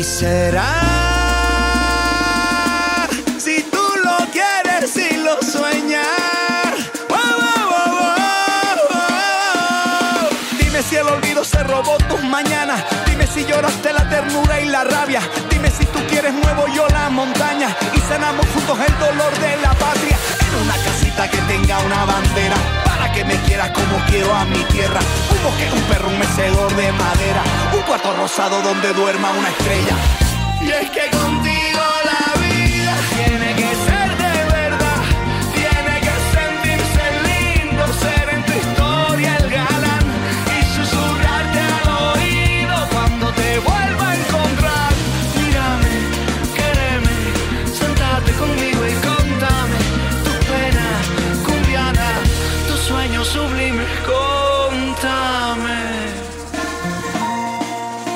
Y 0.00 0.02
será 0.02 0.64
si 3.36 3.62
tú 3.64 3.84
lo 4.02 4.16
quieres 4.32 4.96
y 4.96 5.18
lo 5.18 5.36
sueñas. 5.42 6.06
Dime 10.58 10.82
si 10.82 10.96
el 10.96 11.06
olvido 11.06 11.44
se 11.44 11.62
robó 11.64 11.98
tus 12.08 12.22
mañanas. 12.24 12.82
Dime 13.04 13.26
si 13.26 13.44
lloraste 13.44 13.92
la 13.92 14.08
ternura 14.08 14.58
y 14.62 14.70
la 14.70 14.84
rabia. 14.84 15.20
Dime 15.50 15.70
si 15.70 15.84
tú 15.84 15.98
quieres 16.08 16.32
muevo 16.32 16.66
yo 16.74 16.88
la 16.88 17.10
montaña 17.10 17.68
y 17.94 18.00
sanamos 18.00 18.46
juntos 18.54 18.78
el 18.80 18.98
dolor 18.98 19.38
de 19.38 19.56
la 19.58 19.74
patria. 19.74 20.16
En 20.48 20.62
una 20.64 20.76
casita 20.82 21.30
que 21.30 21.36
tenga 21.42 21.78
una 21.80 22.06
bandera 22.06 22.89
que 23.20 23.24
me 23.26 23.36
quieras 23.42 23.70
como 23.72 23.98
quiero 24.06 24.34
a 24.34 24.44
mi 24.46 24.62
tierra. 24.64 25.00
Un 25.30 25.42
bosque, 25.42 25.68
un 25.74 25.82
perro, 25.82 26.08
un 26.08 26.18
mecedor 26.18 26.74
de 26.74 26.92
madera. 26.92 27.42
Un 27.74 27.82
cuarto 27.82 28.14
rosado 28.16 28.62
donde 28.62 28.92
duerma 28.94 29.30
una 29.32 29.48
estrella. 29.48 29.96
Y 30.62 30.70
es 30.70 30.90
que 30.90 31.10
contigo 31.10 31.49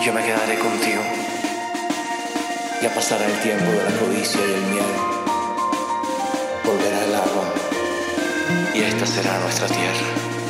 Yo 0.04 0.12
me 0.12 0.22
quedaré 0.22 0.58
contigo. 0.58 1.00
Ya 2.82 2.94
pasará 2.94 3.24
el 3.24 3.40
tiempo 3.40 3.70
de 3.70 3.84
la 3.84 3.98
codicia 3.98 4.38
y 4.38 4.52
el 4.52 4.62
miedo. 4.64 4.94
Volverá 6.62 7.04
el 7.04 7.14
agua 7.14 7.54
y 8.74 8.82
esta 8.82 9.06
será 9.06 9.38
nuestra 9.38 9.66
tierra. 9.66 10.43